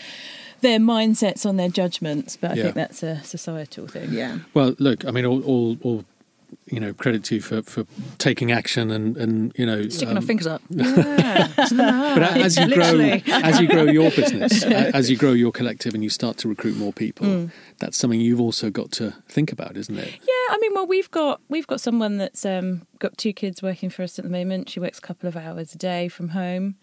[0.60, 2.36] their mindsets on their judgments.
[2.36, 2.62] But I Yeah.
[2.64, 4.12] think that's a societal thing.
[4.12, 4.38] Yeah.
[4.54, 6.04] Well, look, I mean, all, all, all
[6.70, 7.84] you know, credit to you for, for
[8.18, 10.62] taking action and, and you know, Sticking um, our fingers up.
[10.68, 11.48] Yeah.
[11.70, 13.22] But as you grow, Literally.
[13.26, 16.76] as you grow your business, as you grow your collective, and you start to recruit
[16.76, 17.50] more people, Mm.
[17.78, 20.08] that's something you've also got to think about, isn't it?
[20.08, 23.90] Yeah, I mean, well, we've got we've got someone that's um, got two kids working
[23.90, 24.68] for us at the moment.
[24.70, 26.76] She works a couple of hours a day from home,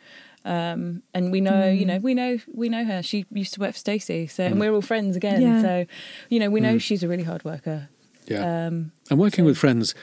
[0.46, 3.02] um, and we know, you know, we know we know her.
[3.04, 5.42] She used to work for Stacey, so and we're all friends again.
[5.42, 5.62] Yeah.
[5.62, 5.86] So,
[6.30, 7.90] you know, we know she's a really hard worker.
[8.28, 8.68] Yeah.
[8.68, 9.96] Um, and working so- with friends,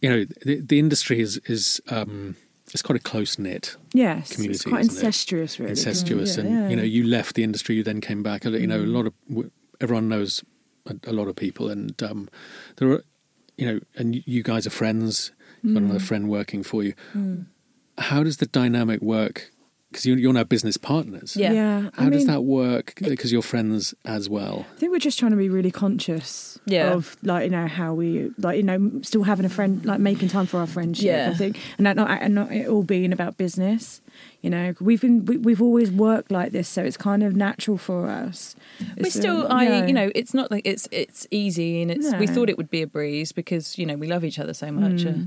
[0.00, 2.36] you know, the, the industry is is um,
[2.72, 4.18] it's quite a close knit, Yes.
[4.30, 4.96] It's Community, quite isn't it?
[4.98, 5.70] incestuous, really.
[5.70, 6.68] incestuous, Yeah, and yeah.
[6.68, 8.44] you know, you left the industry, you then came back.
[8.44, 9.12] You know, a lot of
[9.80, 10.42] everyone knows
[10.86, 12.28] a, a lot of people, and um,
[12.76, 13.04] there are,
[13.58, 15.32] you know, and you guys are friends.
[15.62, 15.84] You've got Mm.
[15.86, 16.94] another friend working for you.
[17.98, 19.50] How does the dynamic work?
[19.90, 21.36] Because you, you're now business partners.
[21.36, 21.52] Yeah.
[21.52, 21.80] Yeah.
[21.94, 22.94] How I does mean, that work?
[22.96, 24.64] Because you're friends as well.
[24.74, 26.92] I think we're just trying to be really conscious Yeah.
[26.92, 30.28] of like you know how we like you know still having a friend like making
[30.28, 31.06] time for our friendship.
[31.06, 31.30] Yeah.
[31.32, 34.00] I think and that not and not it all being about business.
[34.42, 37.76] You know, we've been we, we've always worked like this, so it's kind of natural
[37.76, 38.56] for us.
[38.96, 39.86] we It's, still, I, yeah.
[39.86, 42.80] you know, it's not like it's it's easy, and it's we thought it would be
[42.82, 45.02] a breeze because you know we love each other so much.
[45.02, 45.26] Mm.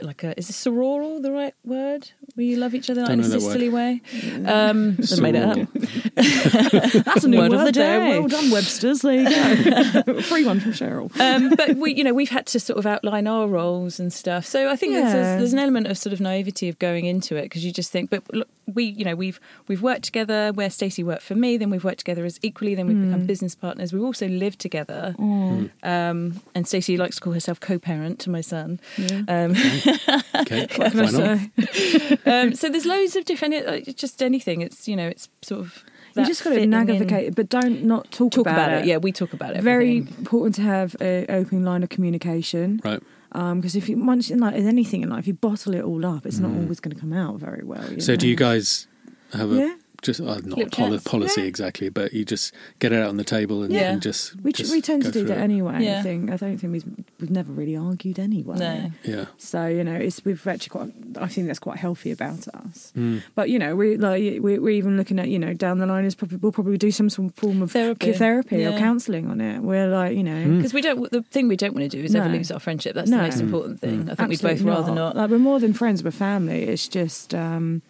[0.00, 2.10] like a, is this sororal the right word?
[2.34, 3.42] Where you love each other like, in a know that word.
[3.42, 4.02] sisterly way?
[4.46, 5.68] Um, I made it up.
[7.04, 8.00] That's a new Word word, of the there.
[8.00, 8.18] day.
[8.18, 9.02] Well done, Webster's.
[9.02, 10.20] There you go.
[10.22, 11.20] Free one from Cheryl.
[11.20, 14.46] um, but we, you know, we've had to sort of outline our roles and stuff.
[14.46, 15.12] So I think there's, Yeah.
[15.12, 17.90] there's, there's an element of sort of naivety of going into it because you just
[17.92, 20.50] think, but look, we, you know, we've we've worked together.
[20.54, 22.74] Where Stacey worked for me, then we've worked together as equally.
[22.74, 23.06] Then we've Mm.
[23.06, 23.92] become business partners.
[23.92, 25.14] We've also lived together.
[25.18, 28.80] Um, and Stacey likes to call herself co-parent to my son.
[29.28, 29.54] Um,
[29.86, 31.38] Okay, What can I why not?
[31.68, 32.18] say?
[32.26, 34.60] um, so there's loads of different, uh, it's just anything.
[34.60, 35.84] It's you know, it's sort of
[36.16, 36.86] You just got to fitting in.
[36.86, 38.84] navigate it, but don't not talk, Talk about, it.
[38.86, 39.62] Yeah, we talk about it.
[39.62, 42.80] Very important to have an open line of communication.
[42.84, 43.02] Right.
[43.32, 46.24] Because if you once in like in anything in life, you bottle it all up,
[46.24, 47.82] it's not always going to come out very well.
[47.90, 48.02] you Mm.
[48.02, 48.86] So do you guys
[49.32, 49.74] have a Yeah.
[50.04, 51.46] Just uh, not poli- policy Yeah.
[51.48, 53.90] exactly, but you just get it out on the table and, Yeah.
[53.92, 55.40] and just We, just we tend go to do that it.
[55.40, 55.82] anyway.
[55.82, 55.98] Yeah.
[55.98, 56.84] I think I don't think we've
[57.20, 58.56] we've never really argued anyway.
[58.58, 58.90] No.
[59.02, 59.24] Yeah.
[59.38, 60.92] So you know, it's we've actually quite.
[61.20, 62.92] I think that's quite healthy about us.
[62.96, 63.22] Mm.
[63.34, 66.04] But you know, we like we we're even looking at you know down the line
[66.04, 68.12] is probably we'll probably do some sort of form of Therapy.
[68.12, 69.60] therapy or counselling on it.
[69.62, 70.44] We're like you know.
[70.44, 70.58] Mm.
[70.58, 71.10] Because we don't.
[71.10, 72.94] The thing we don't want to do is ever lose our friendship.
[72.94, 73.16] That's No.
[73.16, 74.10] the most important thing.
[74.10, 75.16] I think we'd both Absolutely rather not.
[75.16, 76.62] Like we're more than friends, we're family.
[76.64, 77.82] It's just, um,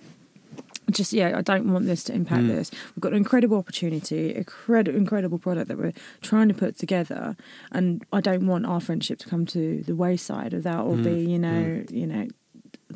[0.91, 1.37] just yeah.
[1.37, 2.49] I don't want this to impact Mm.
[2.49, 2.71] this.
[2.95, 5.93] We've got an incredible opportunity, incredible, incredible product that we're
[6.23, 7.37] trying to put together,
[7.73, 11.05] and I don't want our friendship to come to the wayside of that, or Mm.
[11.05, 12.27] be you know, you know.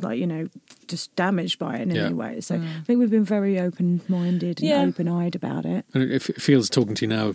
[0.00, 0.48] Like you know,
[0.86, 2.04] just damaged by it in Yeah.
[2.06, 2.40] any way.
[2.40, 2.62] So Mm.
[2.62, 4.82] I think we've been very open-minded and Yeah.
[4.82, 5.84] open-eyed about it.
[5.92, 7.34] And it, it feels talking to you now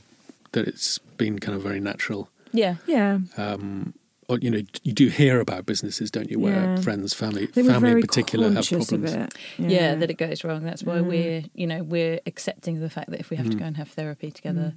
[0.54, 2.30] that it's been kind of very natural.
[2.54, 2.76] Yeah.
[2.88, 3.96] Yeah, Um,
[4.30, 6.76] or, you know, you do hear about businesses, don't you, where Yeah.
[6.82, 9.34] friends, family, I think we're family in particular have conscious of problems.
[9.60, 9.70] it.
[9.72, 10.64] yeah, that it goes wrong.
[10.64, 11.06] That's why Mm.
[11.06, 13.60] we're, you know, we're accepting the fact that if we have to Mm.
[13.60, 14.74] go and have therapy together,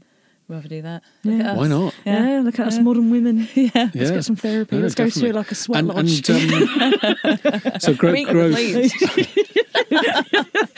[0.49, 1.03] we'll rather do that.
[1.25, 1.35] Yeah.
[1.41, 1.57] At us.
[1.59, 1.95] Why not?
[2.05, 2.41] Yeah, Yeah.
[2.43, 3.49] look at us modern women.
[3.55, 3.91] Yeah.
[3.95, 4.77] Let's get some therapy.
[4.77, 5.31] No, Let's go definitely.
[5.33, 6.29] to like a sweat And, lodge.
[6.31, 8.57] and um, so gro- growth.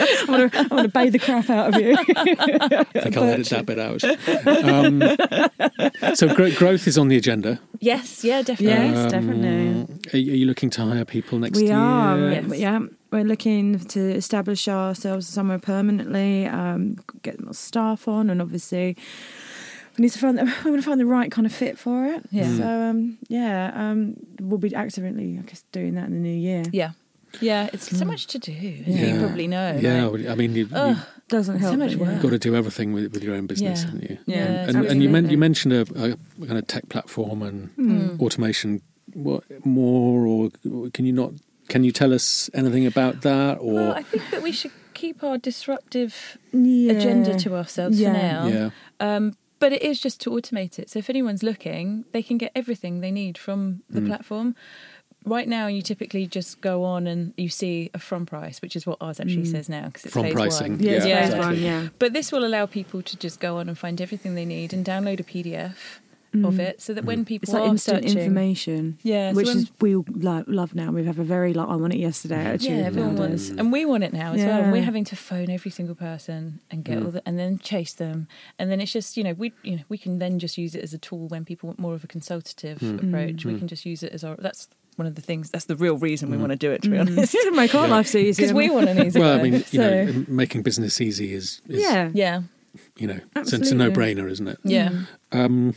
[0.09, 0.21] Please.
[0.23, 1.97] I'm gonna, I'm gonna bathe the crap out of you.
[1.97, 4.05] I think I'll edit that bit out.
[4.65, 7.61] Um, so gro- growth is on the agenda.
[7.81, 8.25] yes.
[8.25, 8.43] Yeah.
[8.43, 8.67] Definitely.
[8.89, 9.99] Yes, Um, definitely.
[10.13, 11.77] Are you, are you looking to hire people next we year?
[11.77, 12.19] are.
[12.31, 12.59] Yes.
[12.59, 16.47] Yeah, we're looking to establish ourselves somewhere permanently.
[16.47, 18.97] Um, get more staff on, and obviously.
[19.97, 20.39] We need to find.
[20.39, 22.23] The, we're going to find the right kind of fit for it.
[22.31, 22.57] Yeah.
[22.57, 26.63] So um, yeah, um, we'll be actively, I guess, doing that in the new year.
[26.73, 26.93] Yeah.
[27.41, 27.69] Yeah.
[27.73, 28.53] It's so much to do.
[28.53, 29.07] Yeah.
[29.15, 29.79] You probably know.
[29.81, 30.97] Yeah, like- I mean, you, Ugh.
[31.29, 31.75] Doesn't help.
[31.75, 31.91] So help.
[31.91, 32.11] much work.
[32.15, 33.87] you've got to do everything with, with your own business, Yeah.
[33.87, 34.19] haven't you?
[34.27, 38.21] Yeah, and, and you, men- you mentioned a, a kind of tech platform and Mm.
[38.21, 38.81] automation.
[39.13, 40.51] What more, or
[40.95, 41.33] can you not?
[41.69, 43.59] Can you tell us anything about that?
[43.61, 46.93] Or Well, I think that we should keep our disruptive Yeah.
[46.93, 48.13] agenda to ourselves Yeah.
[48.13, 48.47] for now.
[48.47, 50.89] yeah, Um, but it is just to automate it.
[50.91, 54.07] So if anyone's looking, they can get everything they need from the Mm.
[54.07, 54.55] platform.
[55.25, 58.87] Right now, you typically just go on and you see a from price, which is
[58.87, 59.51] what ours actually Mm.
[59.51, 60.73] says now because it's From phase pricing.
[60.73, 60.81] One.
[60.83, 61.57] Yeah, it's Yeah, phase exactly.
[61.57, 61.63] one.
[61.63, 61.89] Yeah.
[61.99, 64.85] But this will allow people to just go on and find everything they need and
[64.87, 66.01] download a PDF
[66.45, 66.59] of Mm.
[66.61, 68.99] it, so that when people It's like are instant searching, information.
[69.03, 70.93] yeah, so which when- is we all lo- love now.
[70.93, 72.71] We have a very like I want it yesterday attitude.
[72.79, 73.49] yeah, everyone nowadays.
[73.49, 74.61] wants, and we want it now as well.
[74.63, 77.05] And we're having to phone every single person and get Mm.
[77.07, 78.29] all the, and then chase them,
[78.59, 80.83] and then it's just you know we you know we can then just use it
[80.85, 83.03] as a tool when people want more of a consultative Mm.
[83.09, 83.45] approach.
[83.47, 83.59] We Mm.
[83.61, 85.51] can just use it as our that's one of the things.
[85.51, 86.83] That's the real reason we want to do it.
[86.83, 87.93] To be honest, to make our Yeah.
[87.95, 88.35] lives easier.
[88.49, 91.63] because we want an easy well, I mean, you so, know, making business easy is,
[91.69, 92.43] is yeah, yeah,
[92.99, 94.59] you know, it's, it's a no-brainer, isn't it?
[94.65, 94.91] yeah.
[95.33, 95.75] Um,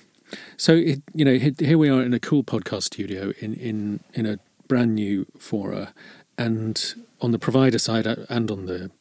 [0.57, 4.25] so it, you know, here we are in a cool podcast studio in in in
[4.25, 5.93] a brand new fora,
[6.37, 8.91] and on the provider side uh, and on the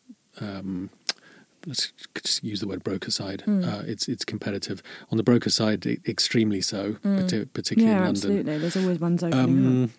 [0.40, 0.90] um,
[1.66, 1.92] let's
[2.24, 3.62] just use the word broker side, Hmm.
[3.64, 4.82] uh, it's it's competitive.
[5.12, 8.16] On the broker side, extremely so, parti- particularly yeah, in London.
[8.16, 8.58] absolutely.
[8.58, 9.48] There's always ones opening up.
[9.48, 9.92] Um,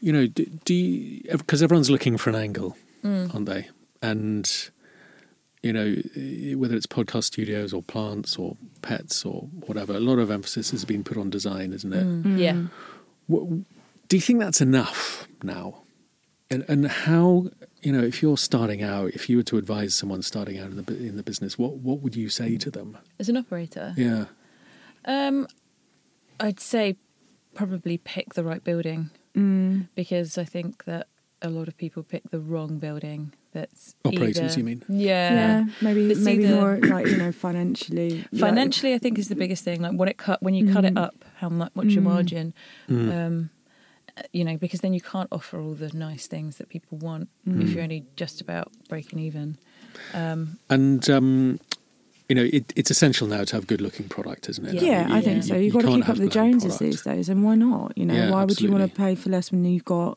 [0.00, 3.68] you know, do, do because everyone's looking for an angle, aren't they?
[4.02, 4.70] And
[5.62, 5.94] you know,
[6.58, 10.84] whether it's podcast studios or plants or pets or whatever, a lot of emphasis has
[10.84, 12.06] been put on design, isn't it?
[12.06, 12.38] Mm.
[12.38, 12.62] Yeah.
[13.26, 13.46] What,
[14.08, 15.82] do you think that's enough now?
[16.50, 17.46] And and how
[17.82, 20.82] you know if you're starting out, if you were to advise someone starting out in
[20.82, 22.98] the in the business, what what would you say to them?
[23.20, 24.24] As an operator, Yeah,
[25.04, 25.46] um,
[26.40, 26.96] I'd say
[27.54, 29.88] probably pick the right building Mm.
[29.94, 31.06] because I think that
[31.42, 33.32] a lot of people pick the wrong building.
[33.52, 34.84] That's Operators, either- you mean?
[34.88, 35.34] Yeah.
[35.34, 38.26] yeah, maybe It's maybe either- more like you know financially.
[38.32, 39.80] like- Financially, I think is the biggest thing.
[39.82, 41.02] Like when it cut when you cut it Mm.
[41.06, 42.12] up, how much what's your Mm.
[42.14, 42.54] margin?
[42.88, 43.12] Mm.
[43.26, 43.50] Um,
[44.16, 47.28] uh, you know, because then you can't offer all the nice things that people want
[47.46, 47.74] if Mm.
[47.74, 49.56] you're only just about breaking even.
[50.14, 51.58] Um, And um,
[52.30, 54.74] you know, it, it's essential now to have good-looking product, isn't it?
[54.74, 55.54] Yeah, mean, I think you- so.
[55.56, 56.78] you You've got to can't keep up have the Joneses product.
[56.78, 57.98] these days, and why not?
[57.98, 60.16] You know, Yeah, why would you want to pay for less when you've got,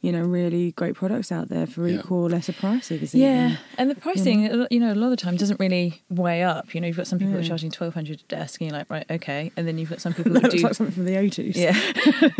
[0.00, 1.98] you know, really great products out there for Yeah.
[1.98, 3.12] equal lesser prices?
[3.12, 3.58] yeah, even?
[3.78, 6.72] and the pricing, you know, a lot of the time doesn't really weigh up.
[6.74, 8.78] You know, you've got some people who are charging twelve hundred a desk, and you're
[8.78, 10.94] like, right, okay, and then you've got some people that that looks do like something
[10.94, 11.56] from the 80s.
[11.56, 11.76] Yeah.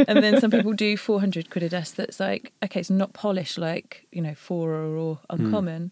[0.07, 3.59] and then some people do 400 quid a desk that's like, okay, it's not polished
[3.59, 5.43] like, you know, Fora or hmm.
[5.45, 5.91] Uncommon,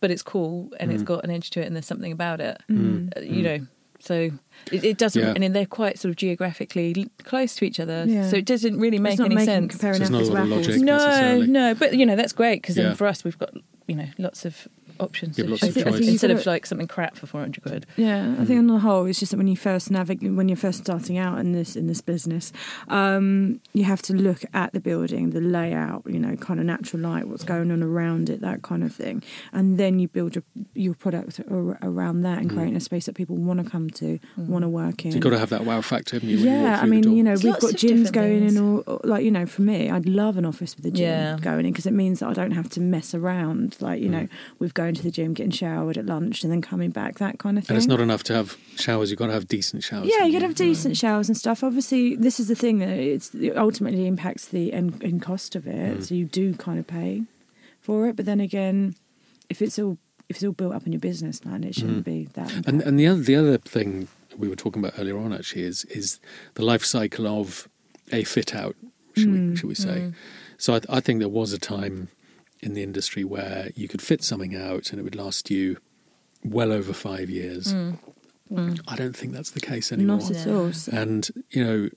[0.00, 2.60] but it's cool and it's got an edge to it and there's something about it,
[2.70, 3.16] Mm.
[3.16, 3.66] uh, you know.
[4.02, 4.30] So
[4.72, 5.32] it, it doesn't, Yeah.
[5.34, 8.04] and then they're quite sort of geographically close to each other.
[8.08, 8.28] Yeah.
[8.30, 9.72] So it doesn't really make it's not any making sense.
[9.74, 10.66] So comparing there's not a apples to lot of apples.
[10.68, 11.48] logic.
[11.50, 12.84] No, no, but you know, that's great because Yeah.
[12.84, 13.52] then for us, we've got,
[13.86, 14.66] you know, lots of
[15.00, 15.38] options.
[15.38, 15.82] You have to lots of from.
[15.84, 15.94] choice.
[15.94, 17.86] I think Instead of like something crap for 400 quid.
[17.96, 20.56] Yeah, I think on the whole, it's just that when you first navigate, when you're
[20.56, 22.52] first starting out in this in this business,
[22.88, 27.02] um, you have to look at the building, the layout, you know, kind of natural
[27.02, 30.44] light, what's going on around it, that kind of thing, and then you build your
[30.74, 34.18] your product ar- around that and creating a space that people want to come to,
[34.36, 35.12] want to work in.
[35.12, 36.36] So you've got to have that wow factor, haven't you?
[36.38, 38.56] when you Yeah, I mean, you know, There's we've got gyms going things.
[38.56, 41.00] in, or or, like you know, for me, I'd love an office with a gym
[41.06, 41.38] Yeah.
[41.40, 44.12] going in because it means that I don't have to mess around, like you Mm.
[44.12, 47.38] know, with going to the gym, getting showered at lunch, and then coming back, that
[47.38, 47.74] kind of thing.
[47.74, 49.10] And it's not enough to have showers.
[49.10, 50.06] You've got to have decent showers.
[50.06, 51.62] Yeah, haven't you gotta have decent showers and stuff.
[51.64, 55.66] Obviously, this is the thing that it's it ultimately impacts the end, end cost of
[55.66, 55.98] it.
[55.98, 56.04] Mm.
[56.04, 57.22] So you do kind of pay
[57.80, 58.94] for it, but then again,
[59.48, 59.98] if it's all
[60.28, 62.52] if it's all built up in your business plan, it shouldn't be that.
[62.66, 65.84] And and the other the other thing we were talking about earlier on actually is
[65.86, 66.20] is
[66.54, 67.68] the life cycle of
[68.12, 68.76] a fit out,
[69.16, 69.50] should Mm.
[69.50, 70.12] we should we say?
[70.56, 72.08] So I, I think there was a time
[72.62, 75.78] in the industry where you could fit something out and it would last you
[76.44, 77.72] well over five years.
[77.72, 77.98] Mm.
[78.50, 78.80] Mm.
[78.88, 80.18] I don't think that's the case anymore.
[80.18, 80.72] not at all.
[80.92, 81.88] And you know,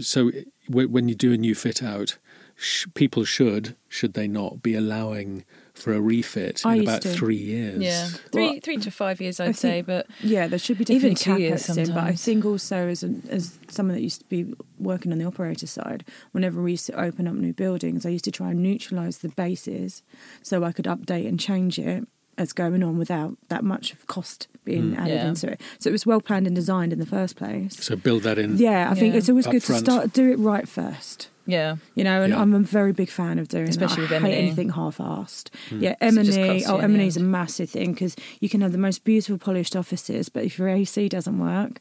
[0.00, 0.30] so
[0.68, 2.18] when you do a new fit out,
[2.56, 5.44] sh- people should, should they not, be allowing
[5.80, 7.08] for a refit I in used about to.
[7.12, 7.78] three years?
[7.82, 8.06] Yeah.
[8.06, 11.14] Three, Well, three to five years, I'd I say, but Yeah, there should be Even
[11.14, 14.20] definitely two years CapEx in, but I think also as an, as someone that used
[14.20, 18.04] to be working on the operator side, whenever we used to open up new buildings,
[18.04, 20.02] I used to try and neutralise the bases
[20.42, 22.06] so I could update and change it
[22.38, 24.98] as going on without that much of cost being mm.
[24.98, 25.28] added Yeah.
[25.28, 25.60] into it.
[25.78, 27.76] So it was well planned and designed in the first place.
[27.84, 28.56] So build that in.
[28.56, 29.18] Yeah, I think Yeah.
[29.18, 31.28] it's always good to start do it right first.
[31.50, 31.76] Yeah.
[31.94, 32.40] You know, and Yeah.
[32.40, 34.22] I'm a very big fan of doing Especially that.
[34.22, 35.48] with I hate anything half-assed.
[35.68, 35.80] Hmm.
[35.82, 36.58] Yeah, So it M&E.
[36.60, 39.38] you Oh, in M&E is a massive thing because you can have the most beautiful
[39.38, 41.80] polished offices, but if your AC doesn't work,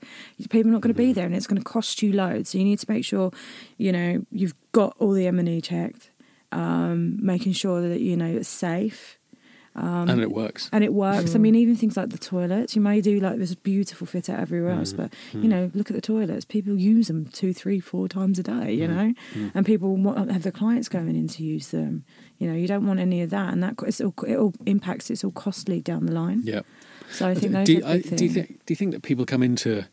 [0.50, 2.50] people are not going to be there, and it's going to cost you loads.
[2.50, 3.32] So you need to make sure,
[3.78, 6.10] you know, you've got all the M&E checked,
[6.52, 9.19] um, making sure that you know it's safe.
[9.82, 10.70] Um, and it works.
[10.74, 11.32] and it works.
[11.34, 11.42] I Hmm.
[11.44, 14.72] mean, even things like the toilets, you may do like this beautiful fit out everywhere
[14.72, 14.98] else, Hmm.
[14.98, 16.46] but you know, look at the toilets.
[16.46, 18.74] People use them two, three, four times a day.
[18.74, 19.14] You know,
[19.54, 22.04] and people want have their clients going in to use them.
[22.40, 25.10] You know, you don't want any of that, and that it's all, it all impacts.
[25.10, 26.42] It's all costly down the line.
[26.44, 26.62] Yeah.
[27.12, 28.34] So I think those do, are big I- do you things.
[28.34, 29.86] think do you think that people come into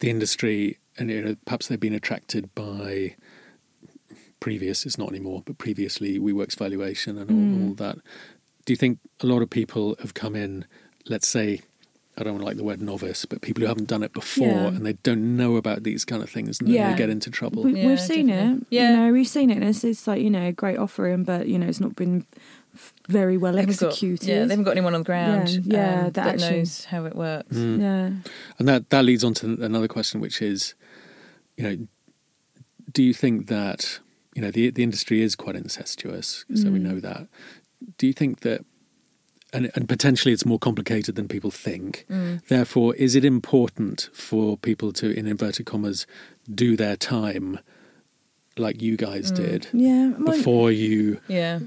[0.00, 3.14] the industry and you know, perhaps they've been attracted by
[4.40, 7.68] previous it's not anymore but previously WeWork's valuation and all, Mm.
[7.68, 7.98] all that
[8.70, 10.64] do you think a lot of people have come in
[11.08, 11.60] let's say
[12.16, 14.46] I don't want to like the word novice but people who haven't done it before
[14.46, 14.66] Yeah.
[14.68, 17.64] and they don't know about these kind of things and then they get into trouble
[17.64, 18.58] We, Yeah, we've seen definitely.
[18.60, 18.66] it.
[18.70, 18.90] Yeah.
[18.90, 21.48] You know, we've seen it, and it's, it's like you know, a great offering, but
[21.48, 22.26] you know, it's not been
[23.08, 24.28] very well They haven't got- executed.
[24.28, 26.84] yeah, they haven't got anyone on the ground Yeah, yeah, um, that that, actually- knows
[26.84, 27.56] how it works.
[27.56, 27.80] Mm.
[27.80, 28.10] yeah.
[28.58, 30.74] And that that leads on to another question, which is,
[31.56, 31.76] you know,
[32.92, 33.98] do you think that
[34.36, 36.44] you know the the industry is quite incestuous?
[36.54, 36.82] So we Mm.
[36.88, 37.26] know that.
[37.98, 38.64] Do you think that?
[39.52, 42.06] And, and potentially it's more complicated than people think.
[42.08, 42.40] Mm.
[42.46, 46.06] Therefore, is it important for people to, in inverted commas,
[46.54, 47.58] do their time
[48.56, 49.36] like you guys Mm.
[49.36, 51.58] did Yeah, well, before you Yeah.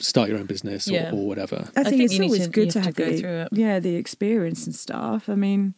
[0.00, 1.12] start your own business or, Yeah.
[1.12, 1.70] or whatever?
[1.74, 3.20] I I think, think it's always to- good you to have have to go the
[3.20, 3.48] through it.
[3.52, 5.30] yeah the experience and stuff.
[5.30, 5.72] I mean,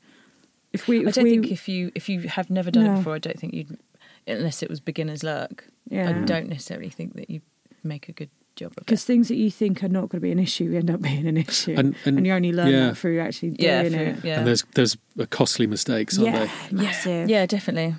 [0.72, 2.94] if we I don't we think if you if you have never done No.
[2.94, 3.78] it before, I don't think you'd
[4.26, 5.64] unless it was beginner's luck.
[5.88, 7.40] yeah I don't necessarily think that you
[7.84, 10.38] make a good job because things that you think are not going to be an
[10.38, 12.86] issue end up being an issue, And- and- you only learn yeah.
[12.88, 14.24] that through actually doing Yeah, it.
[14.24, 14.38] yeah.
[14.38, 14.96] And there's there's
[15.30, 16.76] costly mistakes, aren't yeah, they?
[16.76, 17.28] massive.
[17.28, 17.94] Yeah, definitely.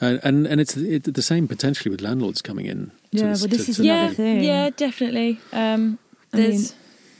[0.00, 2.90] And and, and it's it, the same potentially with landlords coming in.
[3.12, 4.42] Yeah, this- well, this to- is to- Yeah, thing.
[4.42, 5.40] yeah, definitely.
[5.52, 5.98] Um,
[6.32, 6.74] I mean, there's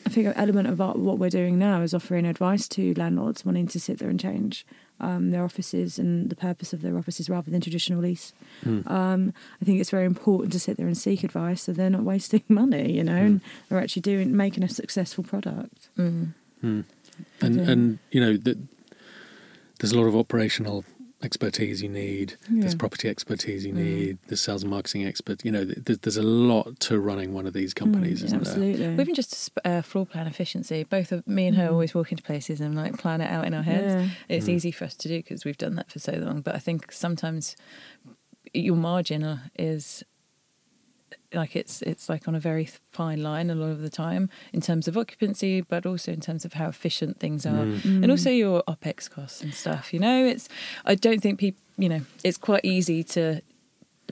[0.06, 3.66] I think an element of what we're doing now is offering advice to landlords wanting
[3.68, 4.64] to sit there and change
[5.00, 8.32] um, their offices and the purpose of their offices rather than traditional lease.
[8.62, 8.80] Hmm.
[8.86, 12.02] Um, I think it's very important to sit there and seek advice so they're not
[12.04, 15.88] wasting money, you know, and they're actually doing making a successful product.
[15.98, 16.28] mm,
[16.60, 16.80] Hmm.
[17.40, 17.70] And Yeah.
[17.70, 18.58] and you know that
[19.78, 20.84] there's a lot of operational
[21.22, 22.36] expertise you need.
[22.48, 23.76] There's property expertise you Mm.
[23.76, 24.18] need.
[24.28, 25.44] There's sales and marketing expert.
[25.44, 28.52] You know, th- there's a lot to running one of these companies, Mm, isn't there?
[28.52, 29.02] absolutely.
[29.02, 30.82] Even just uh, floor plan efficiency.
[30.84, 31.72] Both of me and her Mhm.
[31.72, 33.92] always walk into places and like plan it out in our heads.
[34.28, 34.36] Yeah.
[34.36, 34.52] It's Mm.
[34.54, 36.40] easy for us to do because we've done that for so long.
[36.40, 37.54] But I think sometimes
[38.54, 40.02] your margin uh, is
[41.32, 44.60] like it's it's like on a very fine line a lot of the time in
[44.60, 47.80] terms of occupancy, but also in terms of how efficient things are, Mm.
[47.82, 48.02] Mm.
[48.02, 49.92] and also your opex costs and stuff.
[49.94, 50.48] You know, it's
[50.84, 53.40] I don't think people you know it's quite easy to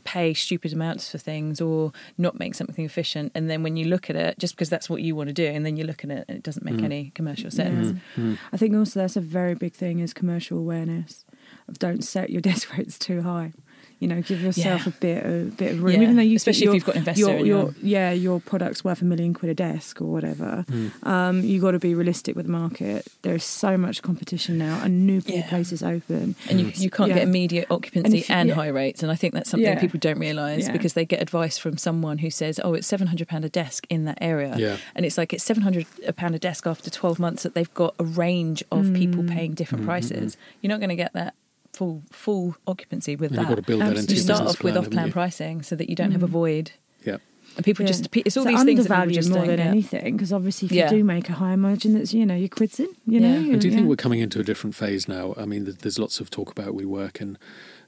[0.04, 4.09] pay stupid amounts for things or not make something efficient and then when you look
[4.09, 6.11] at it just because that's what you want to do and then you look at
[6.11, 6.85] it and it doesn't make Mm.
[6.85, 8.22] any commercial sense Yeah.
[8.24, 8.38] Mm.
[8.52, 11.24] I think also that's a very big thing is commercial awareness
[11.66, 13.52] of don't set your desk rates too high.
[14.00, 14.92] You know, give yourself Yeah.
[14.96, 16.84] a bit of bit of room, Yeah, even though you especially think if your- you've
[16.84, 20.00] got investor Your, in your, your- yeah, your product's worth a million quid a desk
[20.00, 20.64] or whatever.
[20.70, 21.04] Mm.
[21.06, 23.06] Um, you got to be realistic with the market.
[23.22, 25.48] There's so much competition now, and new Yeah.
[25.48, 26.37] places open.
[26.48, 27.16] and you, you can't Yeah.
[27.16, 28.54] get immediate And occupancy if- and, yeah.
[28.54, 29.78] high rates and i think that's something Yeah.
[29.80, 30.72] people don't realize Yeah.
[30.72, 34.04] because they get advice from someone who says oh it's 700 pound a desk in
[34.04, 34.76] that area Yeah.
[34.94, 38.04] and it's like it's 700 pound a desk after 12 months that they've got a
[38.04, 39.30] range of people Mm.
[39.34, 41.34] paying different Mm, mm, prices you're not going to get that
[41.72, 44.14] full full occupancy with And that you've got to build that into Absolutely.
[44.14, 46.26] you your start business off with off plan pricing so that you don't have a
[46.28, 46.31] Mm.
[46.31, 46.70] void?
[47.04, 47.18] Yeah.
[47.57, 47.88] and people Yeah.
[47.92, 49.66] just it's all So these things that people just more don't than get.
[49.68, 50.90] anything because obviously if Yeah.
[50.90, 52.88] you do make a higher margin, that's you know your quids in.
[53.07, 53.38] You know.
[53.38, 53.54] Yeah.
[53.54, 53.76] I do yeah.
[53.76, 55.35] think we're coming into a different phase now.
[55.37, 57.38] I mean, there's lots of talk about WeWork, and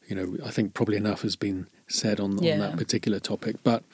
[0.09, 2.55] you know, I think probably enough has been said on, Yeah.
[2.55, 3.57] on that particular topic.
[3.63, 3.85] But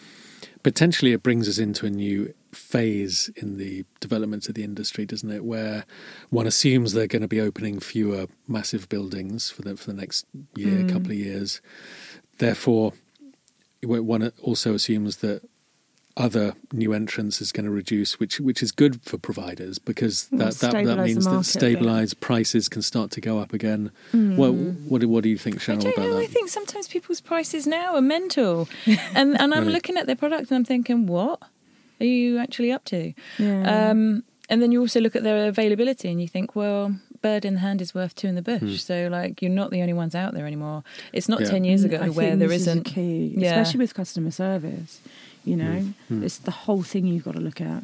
[0.63, 5.31] potentially, it brings us into a new phase in the development of the industry, doesn't
[5.31, 5.45] it?
[5.45, 5.85] Where
[6.31, 10.27] one assumes they're going to be opening fewer massive buildings for the for the next
[10.55, 10.89] year, Mm.
[10.93, 11.61] couple of years.
[12.39, 12.93] Therefore,
[13.83, 15.43] one also assumes that
[16.19, 20.55] other new entrants is going to reduce, which which is good for providers because that
[20.55, 23.91] that, that means that stabilised prices can start to go up again.
[24.15, 24.37] Mm.
[24.37, 26.15] Well, what do- what do you think, I Cheryl, don't about know.
[26.15, 26.23] that?
[26.23, 29.73] I think sometimes people's prices now are mental, and and I'm Really?
[29.75, 31.43] looking at their product and I'm thinking, what
[32.01, 33.13] are you actually up to?
[33.39, 33.91] Yeah.
[33.91, 37.55] Um, and then you also look at their availability and you think, well, bird in
[37.55, 38.61] the hand is worth two in the bush.
[38.61, 38.75] Hmm.
[38.77, 40.85] So like, you're not the only ones out there anymore.
[41.13, 41.49] It's not Yeah.
[41.51, 42.85] ten years Mm, ago I where think there this is a isn't.
[42.85, 43.51] key, Yeah.
[43.59, 45.01] especially with customer service.
[45.45, 46.23] You know, Mm.
[46.23, 47.83] it's the whole thing you've got to look at.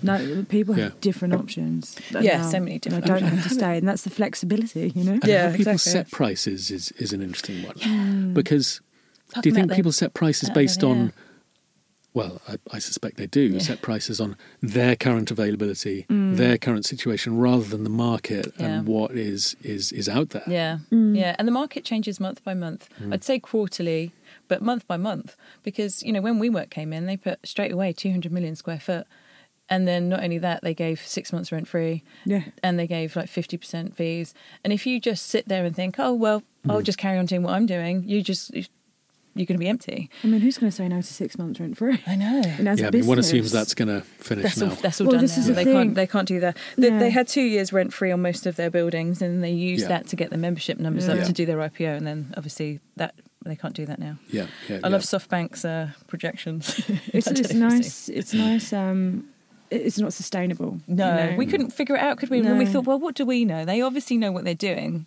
[0.00, 0.90] No, people have Yeah.
[1.00, 1.96] different options.
[2.12, 2.50] Yeah, now.
[2.50, 4.92] so many They different don't have to stay, and that's the flexibility.
[4.94, 5.12] You know.
[5.14, 5.92] And Yeah, how people exactly.
[5.92, 8.80] set prices is is an interesting one because
[9.34, 11.12] Talk do you think about people set prices out based there, on?
[12.14, 12.20] Yeah.
[12.22, 13.58] Well, I, I suspect they do Yeah.
[13.60, 16.36] set prices on their current availability, Mm.
[16.36, 18.66] their current situation, rather than the market Yeah.
[18.66, 20.44] and what is is is out there.
[20.46, 21.16] Yeah, Mm.
[21.16, 22.88] yeah, and the market changes month by month.
[23.00, 23.12] Mm.
[23.14, 24.12] I'd say quarterly,
[24.48, 27.92] but month by month, because you know when WeWork came in, they put straight away
[27.92, 29.06] 200 million square foot,
[29.70, 32.44] and then not only that, they gave six months rent free, Yeah.
[32.62, 34.32] and they gave like 50% fees.
[34.64, 36.84] And if you just sit there and think, oh well, I'll Mm.
[36.84, 38.50] just carry on doing what I'm doing, you just
[39.38, 40.10] you're going to be empty.
[40.24, 41.98] I mean, who's going to say no to six months rent free?
[42.06, 42.42] I know.
[42.58, 44.68] And as Yeah, a I mean, one assumes that's going to finish That's now.
[44.70, 45.40] all, that's all Well, done this now.
[45.40, 45.72] is the they thing.
[45.74, 46.56] can't they can't do that.
[46.76, 46.98] They, Yeah.
[46.98, 49.88] they had two years rent free on most of their buildings, and they used Yeah.
[49.88, 51.12] that to get the membership numbers Yeah.
[51.14, 51.24] up Yeah.
[51.24, 54.18] to do their IPO, and then obviously that they can't do that now.
[54.30, 54.76] yeah, yeah.
[54.76, 54.88] I yeah.
[54.88, 56.80] love SoftBank's uh, projections.
[57.14, 58.08] It's, I don't it's know if you've nice.
[58.08, 58.72] It's nice.
[58.72, 59.28] Um,
[59.70, 60.80] it- it's not sustainable.
[60.88, 61.36] No, you know?
[61.36, 62.40] we couldn't figure it out, could we?
[62.42, 63.64] When we thought, well, what do we know?
[63.64, 65.06] They obviously know what they're doing.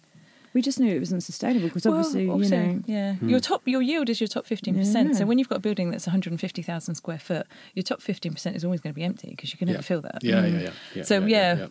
[0.53, 3.29] We just knew it wasn't sustainable because Well, obviously, also, you know, yeah, Hmm.
[3.29, 5.09] your top, your yield is your top fifteen percent.
[5.13, 5.19] Yeah.
[5.19, 7.83] So when you've got a building that's one hundred and fifty thousand square foot, your
[7.83, 9.81] top fifteen percent is always going to be empty because you can never Yeah.
[9.81, 10.19] fill that.
[10.23, 10.51] yeah, Mm.
[10.53, 11.03] yeah, yeah, yeah.
[11.03, 11.67] So, yeah.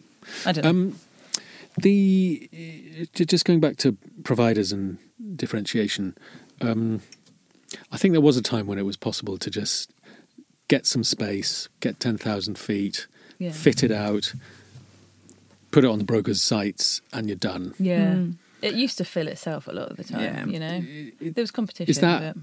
[0.47, 0.71] I don't know.
[0.71, 0.99] Um,
[1.79, 4.99] the uh, just going back to providers and
[5.37, 6.17] differentiation,
[6.61, 7.01] um,
[7.93, 9.91] I think there was a time when it was possible to just
[10.69, 13.07] get some space, get 10,000 feet,
[13.39, 13.53] Yeah.
[13.53, 14.33] fit it out,
[15.71, 17.75] put it on the broker's sites, and you're done.
[17.79, 18.15] Yeah.
[18.15, 18.35] Mm.
[18.63, 20.47] It used to fill itself a lot of the time, Yeah.
[20.47, 20.83] you know.
[21.21, 21.91] It- There was competition.
[21.91, 22.37] Is that-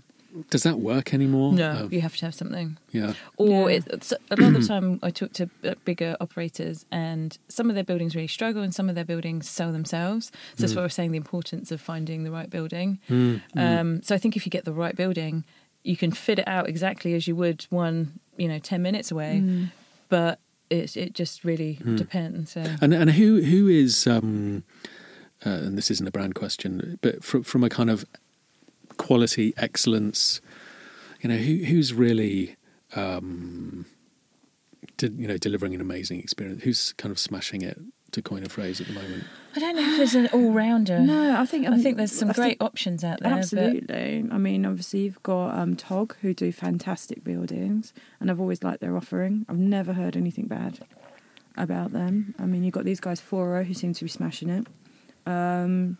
[0.51, 1.53] Does that work anymore?
[1.53, 2.77] no, Oh, you have to have something.
[2.91, 3.13] yeah.
[3.37, 3.77] Or Yeah.
[3.77, 7.69] it, it's, a lot of the time, I talk to uh, bigger operators, and some
[7.69, 10.31] of their buildings really struggle, and some of their buildings sell themselves.
[10.55, 12.99] So that's why we're saying the importance of finding the right building.
[13.09, 13.79] Mm, mm.
[13.79, 15.43] Um, so I think if you get the right building,
[15.83, 19.41] you can fit it out exactly as you would one, you know, ten minutes away.
[19.43, 19.71] Mm.
[20.09, 20.39] But
[20.69, 21.97] it it just really Mm.
[21.97, 22.51] depends.
[22.51, 24.63] So And and who who is um,
[25.45, 28.05] uh, and this isn't a brand question, but from from a kind of
[28.97, 30.41] quality excellence,
[31.21, 32.55] you know, who who's really
[32.95, 33.85] um,
[34.97, 36.63] de- you know delivering an amazing experience?
[36.63, 37.79] Who's kind of smashing it?
[38.11, 40.97] To coin a phrase at the moment, I don't know if there's an all rounder.
[40.99, 43.31] No, I think I think there's some I great options out there.
[43.31, 44.25] but- Absolutely.
[44.31, 48.79] I mean, obviously, you've got um, Tog, who do fantastic buildings, and I've always liked
[48.79, 49.45] their offering.
[49.49, 50.79] I've never heard anything bad
[51.57, 52.33] about them.
[52.39, 54.65] I mean, you've got these guys, Fora, who seem to be smashing it.
[55.27, 55.97] Um,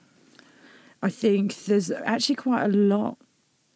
[1.01, 3.17] I think there's actually quite a lot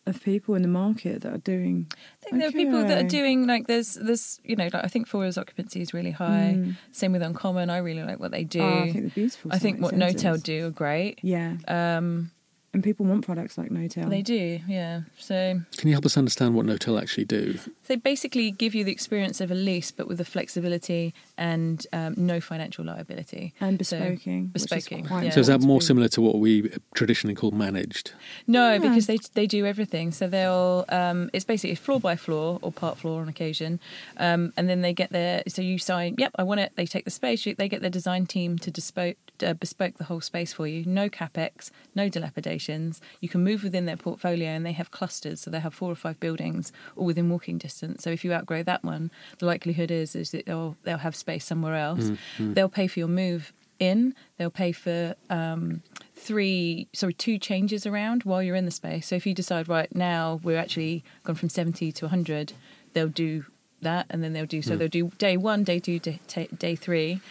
[0.08, 1.88] of people in the market that are doing.
[1.91, 4.88] I think there are people that are doing like there's there's you know like I
[4.88, 6.56] think Fora's occupancy is really high.
[6.58, 6.76] Mm.
[6.91, 7.70] Same with Uncommon.
[7.70, 8.62] I really like what they do.
[8.62, 9.54] Oh, I think they're beautiful.
[9.54, 10.22] I think what No centres.
[10.22, 11.20] Tail do are great.
[11.22, 12.32] Yeah, Um,
[12.74, 14.10] and people want products like Knotel.
[14.10, 15.02] They do, yeah.
[15.20, 17.60] So can you help us understand what Knotel actually do?
[17.88, 21.14] they basically give you the experience of a lease, but with the flexibility
[21.49, 23.53] and um, no financial liability.
[23.59, 24.53] and So, bespoking.
[24.53, 25.31] which is quite yeah.
[25.31, 26.51] So is that more similar to what we
[26.99, 28.13] traditionally call managed?
[28.47, 28.77] No, Yeah.
[28.85, 30.07] because they they do everything.
[30.19, 33.79] So they'll um, it's basically floor by floor or part floor on occasion,
[34.17, 36.09] um, and then they get their so you sign.
[36.23, 36.69] Yep, I want it.
[36.75, 37.39] They take the space.
[37.45, 39.17] you- They get their design team to bespoke
[39.47, 40.79] uh, bespoke the whole space for you.
[41.01, 43.01] No capex, no dilapidations.
[43.23, 45.41] You can move within their portfolio, and they have clusters.
[45.41, 48.03] So they have four or five buildings all within walking distance.
[48.03, 51.30] So if you outgrow that one, the likelihood is is that they'll they'll have space
[51.39, 52.11] somewhere else.
[52.39, 54.13] They'll pay for your move in.
[54.38, 55.82] They'll pay for um,
[56.15, 59.07] three, sorry, two changes around while you're in the space.
[59.07, 62.53] So if you decide right now we're actually gone from seventy to hundred,
[62.93, 63.45] they'll do
[63.82, 64.73] that, and then they'll do so.
[64.73, 64.79] Hmm.
[64.79, 66.19] They'll do day one, day two, day,
[66.57, 67.21] day three,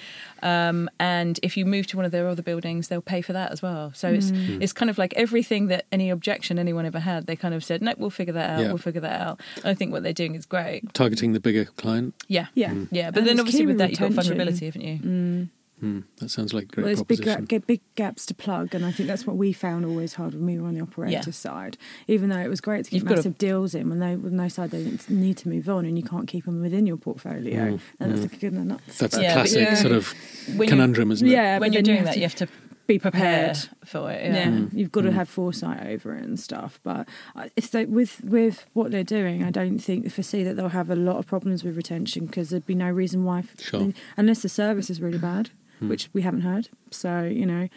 [0.42, 3.52] um, and if you move to one of their other buildings, they'll pay for that
[3.52, 3.92] as well.
[3.94, 4.36] So it's hmm.
[4.36, 4.62] Hmm.
[4.62, 7.82] it's kind of like everything that any objection anyone ever had, they kind of said,
[7.82, 8.60] "Nope, we'll figure that out.
[8.60, 8.68] Yeah.
[8.68, 10.92] We'll figure that out." And I think what they're doing is great.
[10.94, 12.14] Targeting the bigger client?
[12.28, 13.10] Yeah, Yeah, yeah.
[13.10, 15.48] But And then obviously key with that, you've got vulnerability, haven't you?
[15.82, 15.90] Mm.
[15.92, 18.84] Hmm, that sounds like a great Well, there's big, ga- big gaps to plug, and
[18.84, 21.30] I think that's what we found always hard when we were on the operator Yeah.
[21.32, 21.78] side.
[22.06, 24.14] Even though it was great to You've get got to- massive deals in, when they
[24.16, 26.96] when they decide they need to move on, and you can't keep them within your
[26.98, 28.32] portfolio, Mm, and that's mm.
[28.32, 28.98] a good and nuts.
[28.98, 29.74] That's Yeah, a but classic yeah.
[29.74, 30.14] sort of
[30.56, 31.30] When conundrum, isn't it?
[31.30, 32.48] Yeah, when you're then you doing that, to you have to
[32.86, 33.56] be prepared.
[33.84, 34.24] for it.
[34.24, 34.46] Yeah, Yeah.
[34.50, 34.70] Mm.
[34.72, 35.14] you've got to Mm.
[35.14, 36.80] have foresight over it and stuff.
[36.82, 40.68] But I- it's like with with what they're doing, I don't think foresee that they'll
[40.70, 43.92] have a lot of problems with retention because there'd be no reason why, Sure.
[44.16, 45.50] unless the service is really bad,
[45.80, 45.88] Hmm.
[45.88, 46.68] which we haven't heard.
[46.92, 47.68] So you know,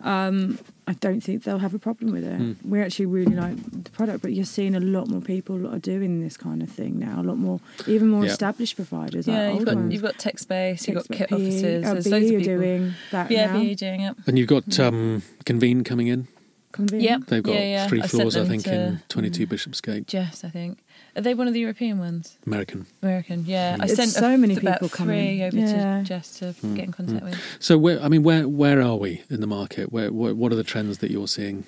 [0.00, 2.36] um, I don't think they'll have a problem with it.
[2.36, 2.52] Hmm.
[2.64, 6.20] We actually really like the product, but you're seeing a lot more people are doing
[6.20, 7.20] this kind of thing now.
[7.20, 8.32] A lot more, even more Yeah.
[8.32, 9.28] established providers.
[9.28, 9.92] Yeah, like you've got ones.
[9.92, 11.84] you've got TechSpace, you've got kit PE, officers.
[11.86, 12.54] oh, There's BE loads of are people.
[12.56, 13.60] doing that yeah, now.
[13.60, 14.16] BE doing it.
[14.26, 16.26] And you've got um, Convene coming in.
[16.72, 17.00] Convene.
[17.00, 17.20] Yep.
[17.26, 17.86] They've got Yeah, yeah.
[17.88, 18.88] three I floors, I think, to- Mm.
[18.88, 20.78] in 22 Bishopsgate, Jess, I think.
[21.14, 22.38] Are they one of the European ones?
[22.46, 22.86] American.
[23.02, 23.76] American, yeah.
[23.78, 25.42] I It's sent so a, many about people three coming.
[25.42, 25.98] over Yeah.
[25.98, 27.38] to Jess to Hmm, get in contact with.
[27.58, 29.92] So, where, I mean, where where are we in the market?
[29.92, 31.64] Where, where what are the trends that you're seeing,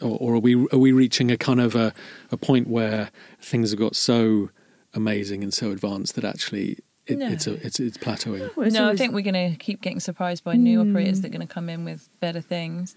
[0.00, 1.92] or, or are we are we reaching a kind of a,
[2.32, 4.50] a point where things have got so
[4.94, 7.28] amazing and so advanced that actually it, No.
[7.28, 8.50] it's a, it's it's plateauing?
[8.56, 10.90] Well, it's no, I think we're going to keep getting surprised by new Mm.
[10.90, 12.96] operators that are going to come in with better things.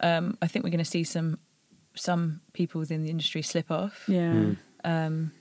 [0.00, 1.38] Um, I think we're going to see some
[1.96, 4.04] some people within the industry slip off.
[4.08, 4.32] Yeah.
[4.32, 4.56] Mm.
[4.84, 5.32] Um,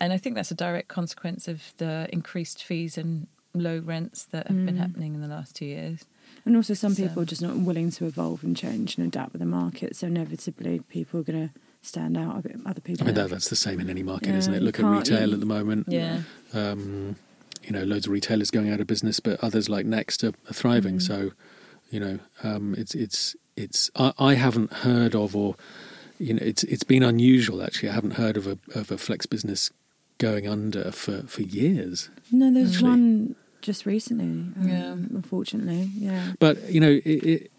[0.00, 4.46] and I think that's a direct consequence of the increased fees and low rents that
[4.48, 4.78] have been Mm.
[4.78, 6.04] happening in the last two years.
[6.44, 9.32] And also, some So- people are just not willing to evolve and change and adapt
[9.32, 9.96] with the market.
[9.96, 12.56] So inevitably, people are going to stand out a bit.
[12.66, 13.04] Other people.
[13.04, 14.62] I mean, that, that's the same in any market, Yeah, isn't it?
[14.62, 15.86] Look at retail you- at the moment.
[15.88, 16.22] Yeah.
[16.52, 17.16] Um,
[17.62, 20.52] you know, loads of retailers going out of business, but others like Next are, are
[20.54, 20.96] thriving.
[20.96, 21.02] Mm.
[21.02, 21.32] So,
[21.90, 23.90] you know, um, it's it's it's.
[23.96, 25.56] I, I haven't heard of, or
[26.18, 27.88] you know, it's it's been unusual actually.
[27.90, 29.70] I haven't heard of a of a flex business
[30.18, 32.10] going under for for years.
[32.30, 32.88] no, there's Actually.
[32.90, 34.24] one just recently.
[34.24, 34.92] Um, Yeah.
[34.92, 36.32] Unfortunately, yeah.
[36.38, 37.50] But you know, it, it,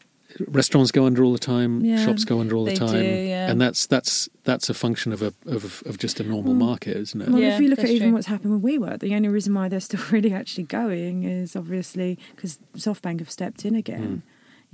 [0.47, 3.05] restaurants go under all the time, Yeah, shops go under all the they time, do,
[3.05, 3.49] yeah.
[3.51, 6.97] and that's that's that's a function of a of, of just a normal Well, market,
[6.97, 7.29] isn't it?
[7.29, 8.15] Well, Yeah, if you look at that's even true.
[8.15, 12.17] what's happened with WeWork, the only reason why they're still really actually going is obviously
[12.35, 14.23] because SoftBank have stepped in again.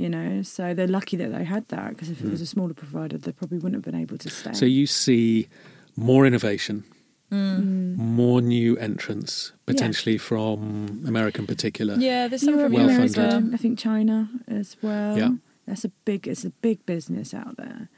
[0.04, 2.44] You know, so they're lucky that they had that because if it was Mm.
[2.44, 4.54] a smaller provider, they probably wouldn't have been able to stay.
[4.54, 5.50] So you see
[5.98, 6.86] more innovation,
[7.32, 7.98] Mm.
[7.98, 11.96] more new entrants, potentially from America in particular.
[12.00, 13.32] Yeah, there's some Europe, from Well America, as well.
[13.32, 13.54] funded.
[13.54, 15.18] I think China as well.
[15.18, 15.32] Yeah.
[15.68, 16.28] That's a big.
[16.30, 17.90] It's a big business out there.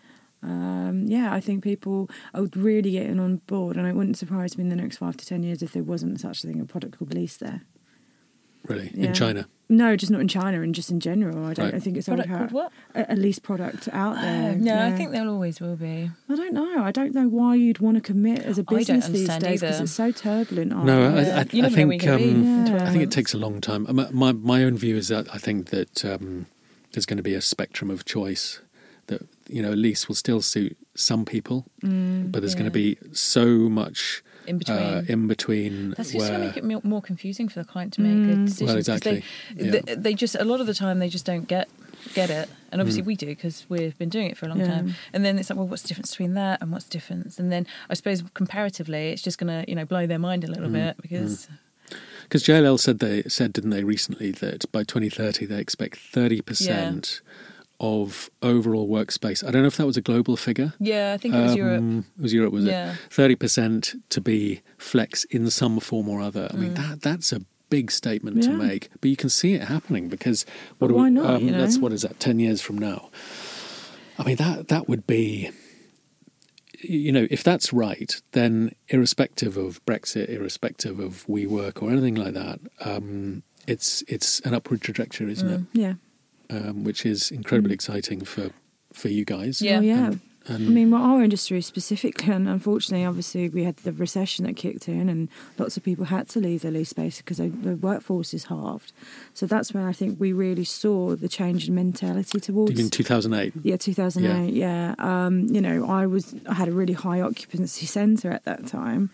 [0.44, 4.64] Um, yeah, I think people are really getting on board, and it wouldn't surprise me
[4.64, 6.98] in the next five to ten years if there wasn't such a thing a product
[6.98, 7.62] called Lease there.
[8.68, 9.08] Really, Yeah.
[9.08, 9.48] in China.
[9.70, 11.46] No, just not in China, and just in general.
[11.46, 11.66] I don't.
[11.68, 11.76] Right.
[11.76, 12.72] I think it's Product only called what?
[12.94, 14.52] a, a lease product out there.
[14.52, 16.12] Oh, no, I think there always will be.
[16.30, 16.84] I don't know.
[16.84, 19.94] I don't know why you'd want to commit as a business these days because it's
[19.94, 20.74] so turbulent.
[20.74, 21.32] aren't No, they?
[21.32, 23.38] I, I, I think where you're gonna be um, in I think it takes a
[23.38, 23.88] long time.
[23.88, 26.48] Uh, My my, my own view is that I think that um,
[26.92, 28.60] there's going to be a spectrum of choice.
[29.08, 32.98] That you know, lease will still suit some people, Mm, but there's going to be
[33.14, 34.78] so much In between.
[34.78, 37.94] uh, in between That's just going to make it more- more confusing for the client
[37.94, 38.46] to make a Mm.
[38.46, 38.66] decision.
[38.68, 39.24] Well, 'cause exactly,
[39.56, 39.82] They, yeah.
[39.86, 41.70] they, they just a lot of the time they just don't get
[42.16, 43.06] get it, and obviously Mm.
[43.06, 44.68] we do because we've been doing it for a long Yeah.
[44.68, 44.96] time.
[45.14, 47.38] And then it's like, well, what's the difference between that and what's the difference?
[47.38, 50.48] And then I suppose comparatively, it's just going to you know blow their mind a
[50.48, 50.74] little Mm.
[50.74, 51.48] bit because
[52.24, 57.22] because JLL said they said didn't they recently that by 2030 they expect 30 percent
[57.82, 59.44] of overall workspace.
[59.46, 60.74] I don't know if that was a global figure.
[60.80, 61.80] yeah, I think it was Europe.
[61.80, 62.94] Um, It was Europe, was Yeah.
[62.94, 62.98] it?
[63.10, 66.48] Thirty percent to be flex in some form or other.
[66.52, 66.60] I Mm.
[66.60, 70.46] mean, that that's a big statement to make, but you can see it happening because
[70.78, 71.60] But why we- not, Um, you know?
[71.62, 72.20] That's what is that?
[72.20, 73.10] Ten years from now.
[74.20, 75.50] I mean, that that would be.
[76.84, 82.34] You know, if that's right, then irrespective of Brexit, irrespective of WeWork or anything like
[82.34, 85.68] that, um, it's it's an upward trajectory, isn't Mm.
[85.74, 85.94] yeah.
[86.52, 86.66] It?
[86.70, 88.52] Um, which is incredibly exciting for
[88.94, 89.62] for you guys.
[89.62, 89.78] Yeah.
[89.78, 90.06] Oh, yeah.
[90.08, 94.46] And, and I mean, well, our industry specifically, and unfortunately, obviously, we had the recession
[94.46, 95.30] that kicked in, and
[95.60, 98.92] lots of people had to leave their lease space because they, the workforce is halved.
[99.36, 102.72] So that's where I think we really saw the change in mentality towards.
[102.72, 103.54] you mean 2008?
[103.64, 104.52] yeah, 2008.
[104.54, 108.66] Yeah, Um, you know, I was I had a really high occupancy centre at that
[108.66, 109.12] time,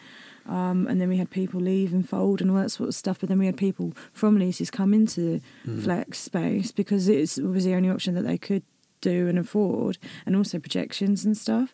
[0.47, 3.19] um, and then we had people leave and fold and all that sort of stuff.
[3.19, 5.83] But then we had people from leases come into Mm.
[5.83, 8.63] flex space because it was the only option that they could
[9.01, 11.73] do and afford, and also projections and stuff.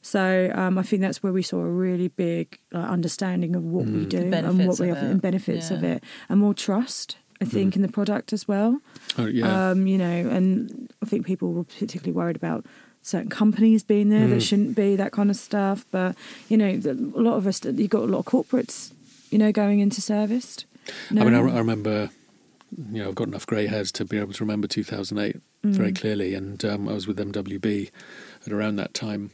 [0.00, 3.86] So um, I think that's where we saw a really big uh, understanding of what
[3.86, 4.08] we Mm.
[4.08, 7.16] do and what we of offer and benefits of it, and more trust.
[7.40, 8.80] I think in the product as well.
[9.18, 9.70] Oh yeah.
[9.70, 12.64] Um, you know, and I think people were particularly worried about
[13.04, 14.30] certain companies being there Mm.
[14.30, 15.84] that shouldn't be, that kind of stuff.
[15.90, 16.16] But,
[16.48, 18.92] you know, the, a lot of us, you've got a lot of corporates,
[19.30, 20.64] you know, going into serviced.
[21.10, 21.38] I mean, I.
[21.38, 22.10] I remember,
[22.92, 25.96] you know, I've got enough grey hairs to be able to remember 2008 very Mm.
[26.00, 27.90] clearly, and um, I was with MWB
[28.46, 29.30] at around that time,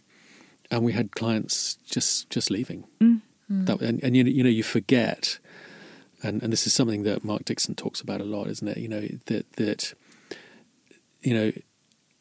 [0.71, 2.85] and we had clients just just leaving.
[3.01, 3.21] Mm.
[3.67, 5.39] That, and, and you, know- you know, you forget,
[6.23, 8.77] and, and this is something that Mark Dixon talks about a lot, isn't it?
[8.79, 9.95] You know that that
[11.23, 11.53] you know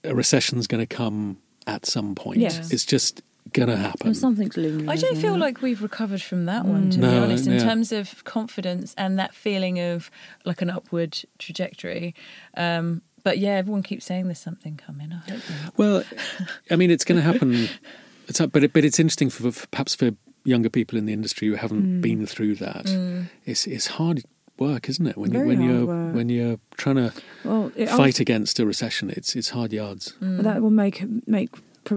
[0.04, 1.38] a recession's going to come
[1.68, 2.40] at some point.
[2.40, 2.72] Yes.
[2.72, 3.22] It's just
[3.54, 4.08] going to happen.
[4.08, 4.90] Well, something's looming.
[4.90, 5.40] I don't feel it?
[5.40, 7.02] like we've recovered from that one, to Mm.
[7.02, 7.60] be honest, in yeah.
[7.64, 10.12] terms of confidence and that feeling of
[10.46, 12.14] like an upward trajectory.
[12.56, 15.12] Um, but yeah, everyone keeps saying there's something coming.
[15.12, 15.78] I hope not.
[15.78, 16.04] Well,
[16.72, 17.68] I mean, it's going to happen.
[18.28, 20.12] It's but it, but it's interesting for, for perhaps for
[20.46, 22.02] younger people in the industry who haven't Mm.
[22.02, 22.86] been through that.
[23.44, 24.22] It's it's hard
[24.60, 25.18] work, isn't it?
[25.18, 26.16] When you when you're work.
[26.16, 30.14] when you're trying to Well, it fight against a recession, it's it's hard yards.
[30.20, 31.50] But that will make make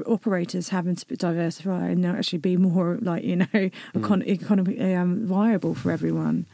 [0.06, 3.46] operators having to diversify and actually be more like you know
[3.94, 6.46] econ- economically um, viable for everyone.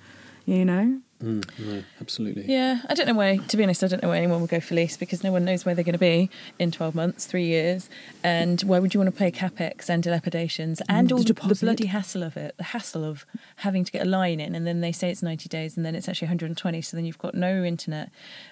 [0.45, 2.45] You know, Mm, no, absolutely.
[2.47, 3.39] Yeah, I don't know where.
[3.39, 5.45] To be honest, I don't know where anyone would go for lease because no one
[5.45, 7.91] knows where they're going to be in twelve months, three years,
[8.23, 11.25] and why would you want to pay capex and dilapidations mm, and The all the,
[11.25, 11.67] deposit.
[11.67, 14.81] bloody hassle of it, the hassle of having to get a line in, and then
[14.81, 17.05] they say it's ninety days, and then it's actually one hundred and twenty, so then
[17.05, 18.11] you've got no internet,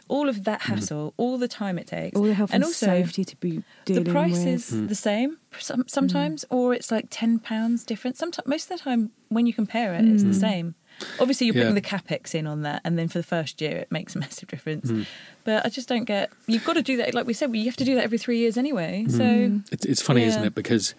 [0.09, 0.75] all of that mm.
[0.75, 4.03] hassle, all the time it takes, all the health and, also safety to be dealing
[4.05, 4.49] the price with.
[4.49, 4.89] is mm.
[4.89, 8.17] the same some, sometimes, or it's like ten pounds different.
[8.17, 10.75] Sometimes, most of the time, when you compare it, it's the same.
[11.21, 11.63] Obviously, you're Yeah.
[11.63, 14.19] putting the capex in on that, and then for the first year, it makes a
[14.25, 14.91] massive difference.
[14.91, 15.07] Mm.
[15.45, 16.31] But I just don't get.
[16.47, 18.39] You've got to do that, like we said, you have to do that every three
[18.39, 19.05] years anyway.
[19.09, 19.13] Mm.
[19.17, 20.55] So It's it's funny, isn't it?
[20.55, 20.95] Because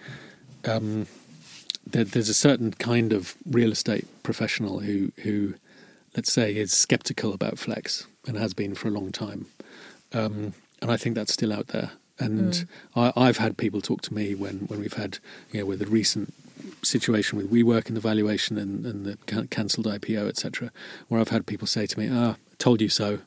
[0.65, 1.07] um,
[1.85, 5.55] there, there's a certain kind of real estate professional who who
[6.15, 9.45] let's say is skeptical about flex and has been for a long time,
[10.13, 11.91] um, and I think that's still out there.
[12.19, 15.19] And I, I've had people talk to me when, when we've had
[15.51, 16.33] you know with the recent
[16.83, 20.71] situation with WeWork and the valuation and, and the can- cancelled IPO, etc.,
[21.07, 23.19] where I've had people say to me, "Ah, told you so."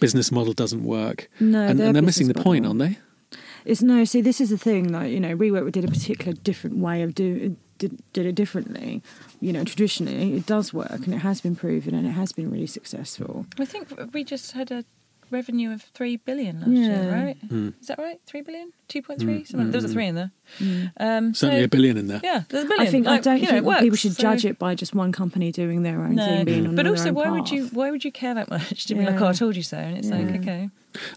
[0.00, 2.82] Business model doesn't work, No, and, and they're missing the business point, model.
[2.82, 3.38] aren't they?
[3.64, 4.04] It's no.
[4.04, 4.90] See, this is the thing.
[4.90, 9.02] Like you know, WeWork did a particular different way of do did, did it differently.
[9.40, 12.50] You know, traditionally it does work and it has been proven and it has been
[12.50, 13.46] really successful.
[13.58, 14.84] I think we just had a
[15.32, 17.36] revenue of three billion last year, right?
[17.48, 17.70] Hmm.
[17.80, 18.20] Is that right?
[18.26, 19.44] Three billion, two point three.
[19.44, 19.70] Something.
[19.72, 20.30] There was a three in there.
[20.58, 20.92] Mm.
[20.98, 22.20] Um, Certainly so, a billion in there.
[22.22, 22.86] Yeah, there's a billion.
[22.86, 24.74] I think Like, I don't you know, think works, people should so- judge it by
[24.74, 27.30] just one company doing their own No, thing, being on but their also, own why
[27.30, 27.66] would you?
[27.72, 29.24] Why would you care that much to be like, Yeah.
[29.24, 29.78] oh, I told you so?
[29.78, 30.68] And it's like, okay,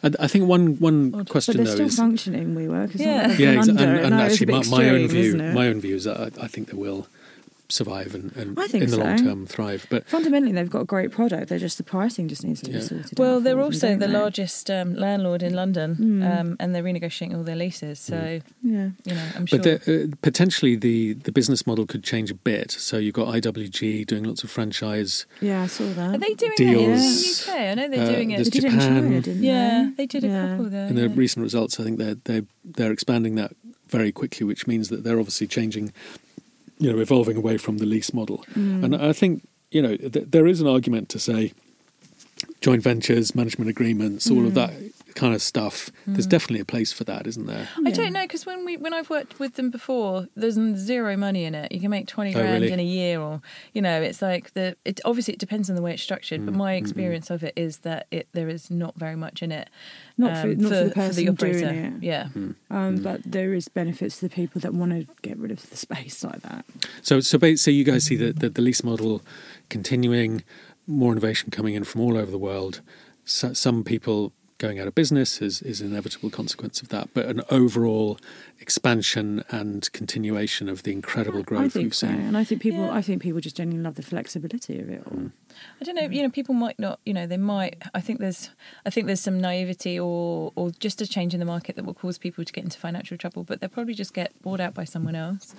[0.04, 1.30] I, I think one one Odd.
[1.30, 2.56] question But they're though still is functioning.
[2.56, 2.92] We work.
[2.94, 3.28] Yeah.
[3.32, 5.20] yeah, they've exa- gone and, and No, it's a actually, bit my, my own view,
[5.22, 7.08] isn't my own view is that I, I think they will
[7.70, 9.04] survive and, and I think in the so.
[9.04, 9.88] long term thrive.
[9.90, 11.50] But Fundamentally, they've got a great product.
[11.50, 12.78] They're just the pricing just needs to Yeah.
[12.80, 13.18] be sorted.
[13.20, 14.14] Well, out they're for them, also the they?
[14.14, 16.40] largest um, landlord in London, Mm.
[16.40, 18.00] um, and they're renegotiating all their leases.
[18.00, 18.90] So Yeah.
[19.04, 19.60] you know, I'm sure.
[19.60, 22.72] but uh, potentially the the business model could change a bit.
[22.72, 25.26] So you've got IWG doing lots of franchise.
[25.42, 26.16] Yeah, I saw that.
[26.16, 26.82] Are they doing Deals.
[26.82, 27.72] it in the UK?
[27.72, 28.54] I know they're Uh, doing there's it.
[28.54, 30.04] They did it in China, didn't Yeah, they?
[30.04, 30.48] they did a Yeah.
[30.50, 30.88] couple there.
[30.88, 31.14] in the yeah.
[31.16, 33.54] recent results, I think they're they're they're expanding that
[33.88, 35.94] very quickly, which means that they're obviously changing,
[36.78, 38.46] you know, evolving away from the lease model.
[38.54, 38.84] Mm.
[38.84, 41.54] And I think you know th- there is an argument to say
[42.62, 44.56] joint ventures, management agreements, all of Mm.
[44.56, 44.74] that
[45.16, 45.92] kind of stuff.
[46.06, 47.70] There's definitely a place for that, isn't there?
[47.78, 47.96] I Yeah.
[47.96, 51.56] don't know because when we when I've worked with them before, there's zero money in
[51.56, 51.72] it.
[51.72, 52.74] You can make twenty Oh, grand really?
[52.74, 53.42] in a year, or
[53.74, 54.76] you know, it's like the.
[54.84, 57.54] It obviously it depends on the way it's structured, Mm, but my experience of it
[57.56, 59.70] is that it there is not very much in it.
[60.18, 61.60] Not for, um, not for, the person operator.
[61.60, 61.94] doing it.
[62.04, 62.28] Yeah,
[62.70, 65.76] Um, But there is benefits to the people that want to get rid of the
[65.78, 66.66] space like that.
[67.04, 69.22] So, so, ba- so you guys see the, the, the lease model
[69.70, 70.44] continuing,
[70.88, 72.82] more innovation coming in from all over the world.
[73.24, 77.26] So, some people going out of business is, is an inevitable consequence of that, but
[77.26, 78.18] an overall
[78.60, 82.22] expansion and continuation of the incredible growth I think we've so, seen.
[82.22, 82.86] and I think people.
[82.86, 82.94] Yeah.
[82.94, 85.18] I think people just genuinely love the flexibility of it all.
[85.18, 85.32] Mm.
[85.82, 86.04] I don't know.
[86.10, 87.00] You know, people might not.
[87.06, 87.82] You know, they might.
[87.94, 88.50] I think there's.
[88.86, 91.94] I think there's some naivety or or just a change in the market that will
[91.94, 94.84] cause people to get into financial trouble, but they'll probably just get bought out by
[94.84, 95.56] someone else.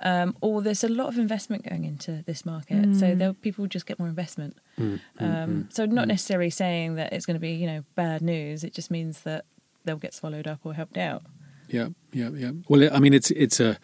[0.00, 3.18] Um, or there's a lot of investment going into this market, so Mm.
[3.18, 4.56] they'll people just get more investment.
[4.78, 5.72] Mm, mm, Um, mm.
[5.72, 8.62] so not necessarily saying that it's going to be you know bad news.
[8.64, 9.44] It just means that
[9.84, 11.22] they'll get swallowed up or helped out.
[11.68, 12.52] Yeah, yeah, yeah.
[12.68, 13.78] Well, I mean, it's it's a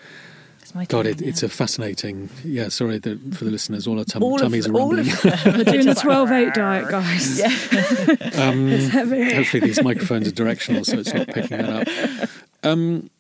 [0.70, 2.30] God, turn it, it's a fascinating.
[2.44, 5.06] Yeah, sorry the, for the listeners, all our tum- all tummies of, are rumbling.
[5.06, 7.38] We're doing the 12-8 diet, guys.
[7.38, 7.46] Yeah.
[8.48, 9.34] um, It's heavy.
[9.34, 11.88] hopefully these microphones are directional, so it's not picking that
[12.22, 12.28] up.
[12.62, 13.10] Um,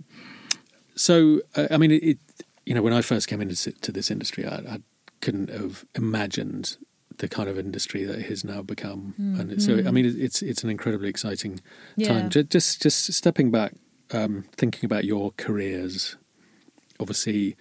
[0.94, 2.18] so, uh, I mean, it, it,
[2.66, 4.78] you know, when I first came into to this industry, I, I
[5.20, 6.76] couldn't have imagined
[7.18, 9.14] the kind of industry that it has now become.
[9.18, 11.60] And it- so, I mean, it, it's it's an incredibly exciting
[11.96, 12.08] Yeah.
[12.08, 12.30] time.
[12.30, 13.74] Ju- Just just stepping back,
[14.12, 16.16] um, thinking about your careers.
[17.02, 17.56] Obviously,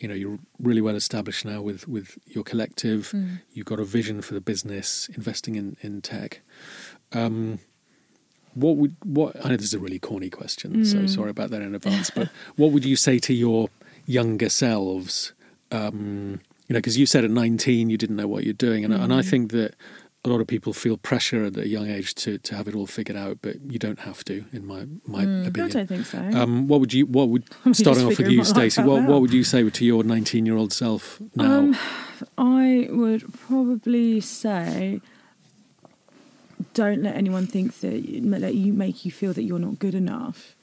[0.00, 3.10] you know, you're really well established now with with your collective.
[3.12, 3.40] Mm.
[3.52, 6.40] You've got a vision for the business, investing in in tech.
[7.12, 7.58] Um,
[8.54, 9.34] what would what?
[9.44, 11.08] I know this is a really corny question, so Mm.
[11.08, 12.10] sorry about that in advance.
[12.14, 13.68] but what would you say to your
[14.06, 15.32] younger selves?
[15.72, 18.94] Um, you know, because you said at 19 you didn't know what you're doing, and,
[18.94, 19.30] and I Mm.
[19.30, 19.74] think that
[20.24, 22.86] a lot of people feel pressure at a young age to to have it all
[22.86, 25.46] figured out, but you don't have to, in my my Mm.
[25.46, 26.18] I don't think so.
[26.18, 27.06] Um, what would you?
[27.06, 28.82] What would starting off with you, Stacey?
[28.82, 31.58] What what would you say to your 19 year old self now?
[31.58, 31.76] Um,
[32.38, 35.00] I would probably say
[36.72, 40.56] don't let anyone think that let you make you feel that you're not good enough,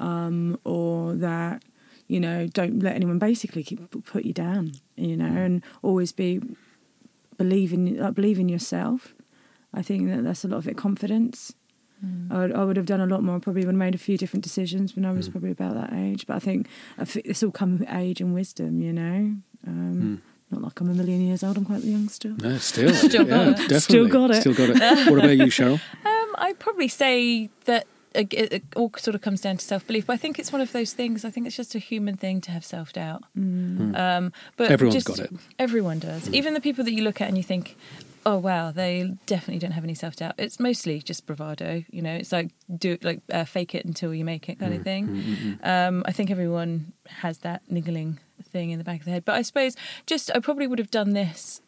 [0.00, 1.62] um, or that
[2.08, 4.72] you know don't let anyone basically keep, put you down.
[4.96, 6.40] You know, and always be
[7.36, 9.14] believe in like, believe in yourself.
[9.72, 10.76] I think that that's a lot of it.
[10.76, 11.52] Confidence.
[12.04, 12.30] Mm.
[12.32, 13.40] I would, I would have done a lot more.
[13.40, 15.32] Probably would have made a few different decisions when I was Mm.
[15.32, 16.26] probably about that age.
[16.26, 16.68] But I think
[16.98, 18.80] I think this all comes with age and wisdom.
[18.80, 19.36] You know.
[19.66, 20.20] Um,
[20.50, 20.54] Hmm.
[20.54, 21.56] not like I'm a million years old.
[21.56, 22.36] I'm quite young still.
[22.36, 23.56] No, still, Still yeah, got it.
[23.56, 24.40] definitely, Still got it.
[24.42, 25.10] Still got it.
[25.10, 25.80] What about you, Cheryl?
[26.04, 29.86] Um, I'd probably say that it, it it all sort of comes down to self
[29.86, 31.24] belief, but I think it's one of those things.
[31.24, 33.22] I think it's just a human thing to have self doubt.
[33.38, 33.96] Mm.
[33.98, 35.30] Um, but Everyone's just- got it.
[35.58, 36.28] Everyone does.
[36.30, 37.76] Even the people that you look at and you think,
[38.24, 41.84] "Oh wow, they definitely don't have any self doubt." It's mostly just bravado.
[41.90, 44.72] You know, it's like do it like uh, fake it until you make it kind
[44.74, 45.58] of Mm, thing.
[45.62, 49.24] Um, I think everyone has that niggling thing in the back of their head.
[49.24, 51.60] But I suppose just I probably would have done this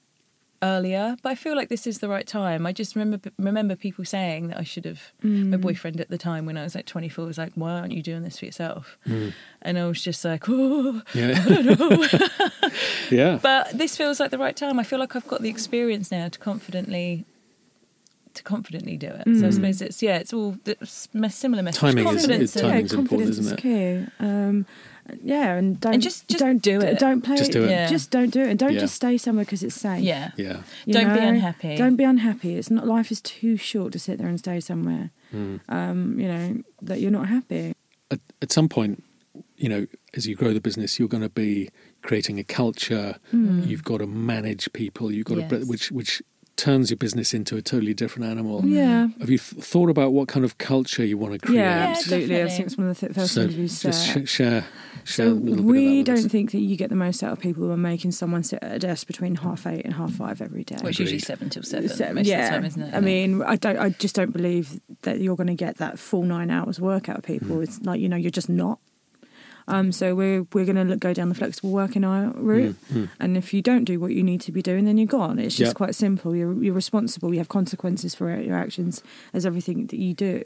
[0.62, 2.66] earlier, but I feel like this is the right time.
[2.66, 5.00] I just remember remember people saying that I should have.
[5.22, 5.50] Mm.
[5.50, 8.02] My boyfriend at the time when I was like 24 was like, "Why aren't you
[8.02, 9.32] doing this for yourself?" Mm.
[9.62, 11.42] And I was just like, "Oh." Yeah.
[11.46, 12.70] I don't know."
[13.10, 13.38] yeah.
[13.42, 14.78] But this feels like the right time.
[14.78, 17.24] I feel like I've got the experience now to confidently
[18.34, 19.24] to confidently do it.
[19.24, 19.54] So I Mm.
[19.54, 21.80] suppose it's yeah, it's all it's similar message.
[21.80, 22.68] Timing is- confidence it's and- timing.
[22.68, 24.12] yeah, Timing's important, confidence isn't is key.
[24.26, 24.66] Um,
[25.22, 26.98] yeah, and don't just- just don't do it.
[26.98, 27.36] Don't play.
[27.36, 27.70] Just do it.
[27.70, 27.88] Yeah.
[27.88, 28.80] Just don't do it, and don't Yeah.
[28.80, 30.02] just stay somewhere because it's safe.
[30.02, 30.32] yeah.
[30.36, 30.62] Yeah.
[30.84, 31.76] You Don't be unhappy.
[31.76, 32.54] Don't be unhappy.
[32.56, 32.86] It's not.
[32.86, 35.10] Life is too short to sit there and stay somewhere.
[35.34, 35.60] Mm.
[35.68, 37.72] Um, you know that you're not happy.
[38.10, 39.02] At, at some point,
[39.56, 41.68] you know, as you grow the business, you're going to be
[42.02, 43.18] creating a culture.
[43.32, 43.66] Mm.
[43.66, 45.10] You've got to manage people.
[45.12, 46.22] You've got to, which which
[46.56, 48.64] turns your business into a totally different animal.
[48.64, 49.08] Yeah.
[49.20, 51.58] Have you th- thought about what kind of culture you want to create?
[51.60, 52.42] Yeah, Yeah, absolutely.
[52.42, 53.92] I think it's one of the th- first So things we said.
[53.92, 54.64] just sh- share, share
[55.04, 55.58] So we bit
[56.00, 58.12] of that don't think that you get the most out of people who are making
[58.12, 60.76] someone sit at a desk between half eight and half five every day.
[60.80, 62.94] Which usually seven till seven, So- most yeah, of the time, isn't it?
[62.94, 63.78] I mean, I don't.
[63.78, 67.18] I just don't believe that you're going to get that full nine hours work out
[67.18, 67.26] of Mm.
[67.38, 67.60] people.
[67.60, 68.78] It's like you know, you're just not.
[69.68, 73.52] Um, so we're we're going to go down the flexible working route, Mm, and if
[73.52, 75.38] you don't do what you need to be doing, then you're gone.
[75.40, 75.74] It's just Yeah.
[75.74, 76.36] quite simple.
[76.36, 77.32] You're you're responsible.
[77.32, 79.02] You have consequences for your actions
[79.34, 80.42] as everything that you do.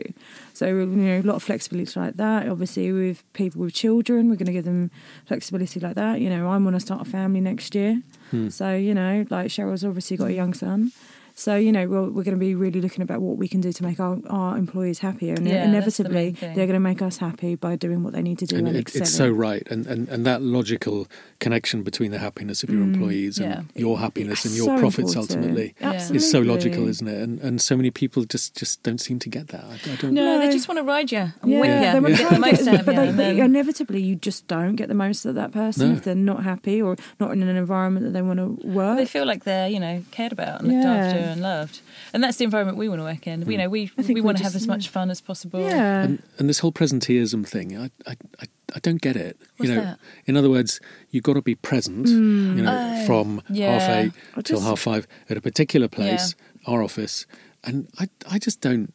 [0.54, 2.48] So you know, a lot of flexibility like that.
[2.48, 4.90] Obviously, with people with children, we're going to give them
[5.26, 6.20] flexibility like that.
[6.20, 8.48] You know, I want to start a family next year, Hmm.
[8.48, 10.92] so you know, like Cheryl's obviously got a young son.
[11.40, 13.72] So you know, we're, we're going to be really looking about what we can do
[13.72, 17.00] to make our, our employees happier, and Yeah, that's the inevitably they're going to make
[17.00, 19.66] us happy by doing what they need to do and, and it, it's so right
[19.70, 21.06] and, and and that logical
[21.38, 23.62] connection between the happiness of your mm, employees and Yeah.
[23.74, 25.30] your happiness and your so profits important.
[25.30, 26.12] ultimately Yeah.
[26.12, 29.28] is so logical isn't it and and so many people just just don't seem to
[29.30, 30.52] get that i, I don't no, they No.
[30.52, 32.68] just want to ride you and Yeah, whip they you, want to get the most
[32.68, 33.12] out of but, you.
[33.12, 35.94] they, and inevitably you just don't get the most of that person No.
[35.96, 38.98] if they're not happy or not in an environment that they want to work.
[38.98, 40.94] they feel like they're you know cared about and looked Yeah.
[40.96, 41.80] after and loved
[42.12, 44.36] and that's the environment we want to work in you know we we we want
[44.38, 47.90] to have as much fun as possible yeah, and, and this whole presenteeism thing I,
[48.06, 49.98] I i I don't get it What's you know that?
[50.26, 52.62] in other words you've got to be present you hmm.
[52.62, 53.78] know Oh, from yeah.
[53.78, 56.34] half eight I till half five at a particular place
[56.66, 57.26] our office
[57.64, 58.92] and i i just don't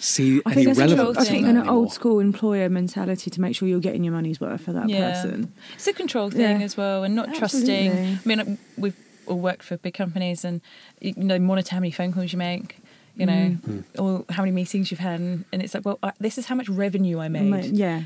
[0.00, 1.74] see I any think relevance I think an anymore.
[1.74, 5.10] old school employer mentality to make sure you're getting your money's worth for that Yeah.
[5.10, 5.52] person.
[5.74, 6.64] It's a control thing Yeah.
[6.64, 7.88] as well, and not Absolutely.
[7.88, 8.18] trusting.
[8.24, 8.96] I mean, we've
[9.28, 10.60] all worked for big companies, and
[11.00, 12.78] you know, monitor how many phone calls you make,
[13.16, 13.84] you know, Mm.
[13.98, 16.54] or how many meetings you've had, and, and it's like, well, I, this is how
[16.54, 17.50] much revenue I made.
[17.50, 18.02] Ma- Yeah,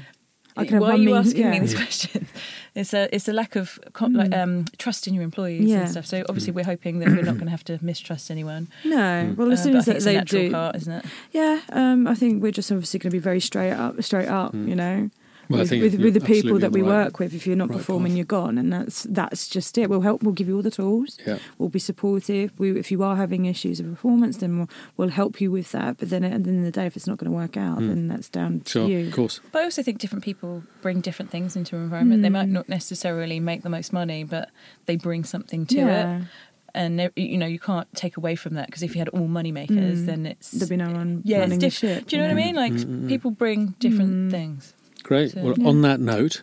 [0.56, 1.60] I can have Why are you meeting- asking me yeah.
[1.60, 2.28] these questions?
[2.74, 5.80] It's a it's a lack of con- like, um, trust in your employees Yeah.
[5.80, 6.06] and stuff.
[6.06, 8.68] So obviously, we're hoping that we're not going to have to mistrust anyone.
[8.86, 11.04] No, well, Uh, as soon as I think they natural do, part, isn't it?
[11.32, 14.54] yeah, um, I think we're just obviously going to be very straight up, straight up.
[14.54, 15.10] You know,
[15.52, 17.34] Well, with, with, with the people that we right- work with.
[17.34, 18.16] If you're not right performing, path.
[18.16, 19.88] you're gone, and that's that's just it.
[19.90, 20.22] We'll help.
[20.22, 21.18] We'll give you all the tools.
[21.26, 21.38] Yeah.
[21.58, 22.52] We'll be supportive.
[22.58, 25.98] We, if you are having issues of performance, then we'll, we'll help you with that.
[25.98, 27.78] But then at the end of the day, if it's not going to work out,
[27.80, 29.06] then that's down to you.
[29.08, 29.40] of course.
[29.52, 32.22] But I also think different people bring different things into an environment.
[32.22, 32.52] They might Mm.
[32.52, 34.50] not necessarily make the most money, but
[34.86, 36.18] they bring something to Yeah.
[36.18, 36.22] it.
[36.74, 39.52] And you know, you can't take away from that because if you had all money
[39.52, 40.06] makers, Mm.
[40.06, 42.06] then it's There'll be no one yeah, running it's different.
[42.08, 42.54] Do you know what I mean?
[42.54, 43.08] Like Mm-mm.
[43.08, 44.30] people bring different Mm.
[44.30, 44.72] things.
[45.02, 45.32] Great.
[45.32, 45.68] So- well, Yeah.
[45.68, 46.42] on that note,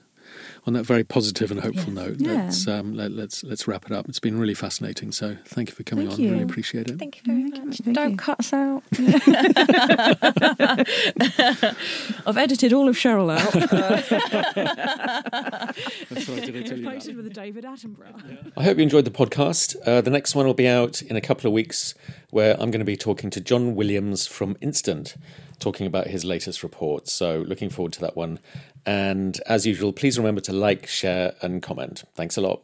[0.67, 2.03] on that very positive and hopeful Yeah.
[2.03, 2.33] note, Yeah.
[2.33, 4.07] let's um, let, let's let's wrap it up.
[4.09, 5.11] It's been really fascinating.
[5.11, 6.25] So thank you for coming Thank on.
[6.25, 6.31] you.
[6.31, 6.99] Really appreciate it.
[6.99, 7.77] Thank you very Okay, much.
[7.77, 8.17] thank Don't you.
[8.17, 8.83] cut us out.
[12.27, 13.51] I've edited all of Cheryl out.
[16.21, 17.15] Sorry, did I tell you that?
[17.15, 18.51] With a David Attenborough.
[18.57, 19.75] I hope you enjoyed the podcast.
[19.85, 21.95] Uh, the next one will be out in a couple of weeks,
[22.31, 25.15] where I'm going to be talking to John Williams from Instant,
[25.59, 27.07] talking about his latest report.
[27.07, 28.39] So, looking forward to that one.
[28.85, 32.03] And as usual, please remember to like, share, and comment.
[32.15, 32.61] Thanks a lot.